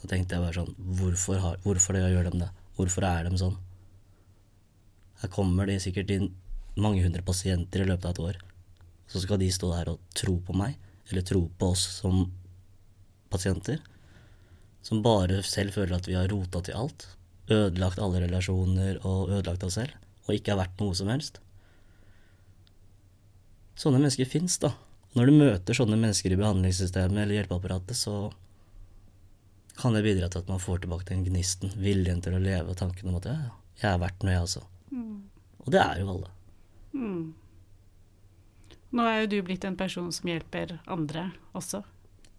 Da 0.02 0.12
tenkte 0.12 0.38
jeg 0.38 0.44
bare 0.46 0.58
sånn, 0.60 0.76
hvorfor, 1.00 1.40
har, 1.42 1.62
hvorfor 1.64 1.98
gjør 1.98 2.30
de 2.30 2.44
det? 2.44 2.50
Hvorfor 2.78 3.08
er 3.08 3.30
de 3.30 3.40
sånn? 3.42 3.58
Her 5.22 5.32
kommer 5.34 5.70
de 5.70 5.80
sikkert 5.82 6.12
inn 6.14 6.30
mange 6.78 7.02
hundre 7.02 7.24
pasienter 7.26 7.82
i 7.82 7.88
løpet 7.90 8.06
av 8.06 8.14
et 8.14 8.24
år. 8.28 8.42
Så 9.10 9.24
skal 9.24 9.40
de 9.42 9.50
stå 9.54 9.72
der 9.74 9.94
og 9.96 10.02
tro 10.18 10.36
på 10.46 10.54
meg, 10.58 10.76
eller 11.10 11.26
tro 11.26 11.48
på 11.58 11.72
oss 11.74 11.86
som 11.98 12.28
pasienter. 13.34 13.80
Som 14.86 15.02
bare 15.04 15.42
selv 15.48 15.74
føler 15.76 15.98
at 15.98 16.08
vi 16.08 16.16
har 16.18 16.30
rota 16.32 16.62
til 16.64 16.78
alt. 16.78 17.08
Ødelagt 17.50 18.00
alle 18.04 18.22
relasjoner 18.26 19.00
og 19.08 19.32
ødelagt 19.32 19.66
oss 19.66 19.80
selv. 19.80 19.96
Og 20.28 20.36
ikke 20.36 20.54
har 20.54 20.62
vært 20.62 20.84
noe 20.84 20.96
som 21.00 21.10
helst. 21.12 21.42
Sånne 23.78 24.02
mennesker 24.02 24.30
fins, 24.30 24.60
da. 24.62 24.74
Når 25.18 25.30
du 25.30 25.40
møter 25.40 25.78
sånne 25.78 25.98
mennesker 25.98 26.34
i 26.34 26.40
behandlingssystemet 26.40 27.24
eller 27.24 27.40
hjelpeapparatet, 27.40 27.98
så 27.98 28.28
kan 29.78 29.96
det 29.96 30.06
bidra 30.06 30.30
til 30.32 30.44
at 30.44 30.50
man 30.52 30.62
får 30.62 30.84
tilbake 30.84 31.10
den 31.10 31.26
gnisten, 31.28 31.74
viljen 31.82 32.22
til 32.26 32.38
å 32.38 32.42
leve, 32.42 32.72
og 32.72 32.80
tanken 32.80 33.12
om 33.12 33.20
at 33.20 33.30
ja, 33.30 33.38
jeg 33.82 33.92
er 33.92 34.02
verdt 34.02 34.24
noe, 34.24 34.34
jeg 34.34 34.48
også. 34.48 34.64
Og 35.68 35.74
det 35.74 35.84
er 35.84 36.00
jo 36.00 36.10
alle. 36.14 36.32
Mm. 36.96 37.22
Nå 38.96 39.06
er 39.06 39.22
jo 39.22 39.30
du 39.34 39.38
blitt 39.46 39.68
en 39.68 39.78
person 39.78 40.10
som 40.16 40.30
hjelper 40.32 40.78
andre 40.88 41.30
også. 41.58 41.84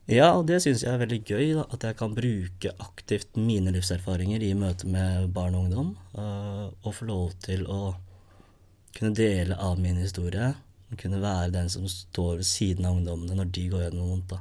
Ja, 0.08 0.30
og 0.32 0.46
det 0.48 0.62
syns 0.64 0.80
jeg 0.80 0.88
er 0.94 1.02
veldig 1.02 1.18
gøy, 1.28 1.50
da, 1.58 1.66
at 1.68 1.84
jeg 1.84 1.96
kan 1.98 2.14
bruke 2.16 2.72
aktivt 2.80 3.36
mine 3.36 3.74
livserfaringer 3.74 4.40
i 4.40 4.54
møte 4.56 4.88
med 4.88 5.28
barn 5.36 5.58
og 5.58 5.68
ungdom, 5.68 5.96
Uh, 6.18 6.72
og 6.82 6.94
få 6.96 7.06
lov 7.06 7.34
til 7.44 7.60
å 7.70 7.92
kunne 8.96 9.12
dele 9.14 9.54
av 9.62 9.76
min 9.78 10.00
historie, 10.00 10.48
kunne 10.98 11.20
være 11.22 11.52
den 11.54 11.68
som 11.70 11.84
står 11.86 12.40
ved 12.40 12.48
siden 12.48 12.88
av 12.88 12.96
ungdommene 12.96 13.36
når 13.38 13.52
de 13.54 13.66
går 13.70 13.84
gjennom 13.84 14.00
noe 14.00 14.14
vondt. 14.16 14.32
da. 14.32 14.40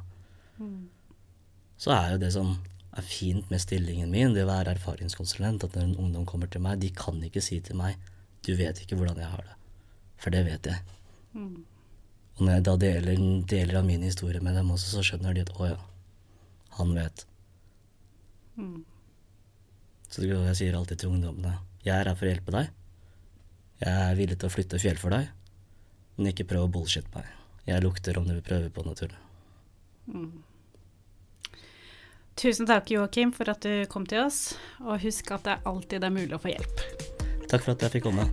Så 1.78 1.92
er 1.94 2.16
jo 2.16 2.20
det 2.24 2.32
som 2.34 2.56
er 2.98 3.06
fint 3.06 3.50
med 3.50 3.60
stillingen 3.62 4.10
min, 4.10 4.34
det 4.34 4.44
å 4.44 4.50
være 4.50 4.74
erfaringskonsulent, 4.76 5.64
at 5.64 5.74
når 5.76 5.84
en 5.84 5.96
ungdom 6.04 6.26
kommer 6.26 6.50
til 6.50 6.62
meg, 6.64 6.80
de 6.82 6.90
kan 6.94 7.18
ikke 7.22 7.42
si 7.44 7.60
til 7.60 7.76
meg 7.76 7.96
'du 8.42 8.54
vet 8.56 8.80
ikke 8.80 8.96
hvordan 8.96 9.18
jeg 9.18 9.26
har 9.26 9.42
det', 9.42 9.56
for 10.18 10.30
det 10.30 10.44
vet 10.46 10.66
jeg. 10.66 10.80
Og 12.38 12.44
når 12.46 12.52
jeg 12.52 12.64
da 12.64 12.76
deler, 12.76 13.22
deler 13.50 13.78
av 13.78 13.84
min 13.84 14.02
historie 14.02 14.40
med 14.40 14.54
dem 14.54 14.70
også, 14.70 14.90
så 14.94 15.02
skjønner 15.02 15.34
de 15.34 15.40
at 15.40 15.50
'å 15.50 15.68
ja, 15.68 15.78
han 16.78 16.94
vet'. 16.94 17.24
Så 20.08 20.22
jeg 20.24 20.56
sier 20.56 20.76
alltid 20.76 20.98
til 20.98 21.10
ungdommene 21.10 21.58
'jeg 21.84 22.00
er 22.00 22.04
her 22.08 22.14
for 22.14 22.26
å 22.26 22.32
hjelpe 22.32 22.52
deg'. 22.52 22.70
Jeg 23.80 24.10
er 24.10 24.14
villig 24.14 24.38
til 24.38 24.48
å 24.48 24.52
flytte 24.52 24.78
fjell 24.78 24.96
for 24.98 25.10
deg, 25.10 25.28
men 26.16 26.32
ikke 26.32 26.48
prøv 26.48 26.66
å 26.66 26.72
bullshit 26.72 27.06
meg. 27.14 27.24
Jeg 27.66 27.82
lukter 27.82 28.18
om 28.18 28.24
du 28.26 28.34
vil 28.34 28.42
prøve 28.42 28.70
på 28.70 28.84
noe 28.84 28.94
tull. 28.94 29.14
Tusen 32.38 32.68
takk, 32.70 32.90
Joakim, 32.94 33.32
for 33.34 33.50
at 33.50 33.64
du 33.66 33.82
kom 33.90 34.06
til 34.06 34.22
oss. 34.22 34.54
Og 34.84 35.00
husk 35.02 35.32
at 35.34 35.48
det 35.48 35.58
alltid 35.66 36.06
er 36.06 36.14
mulig 36.14 36.36
å 36.36 36.42
få 36.42 36.54
hjelp. 36.54 36.84
Takk 37.50 37.64
for 37.64 37.74
at 37.74 37.82
jeg 37.88 37.98
fikk 37.98 38.06
komme. 38.06 38.28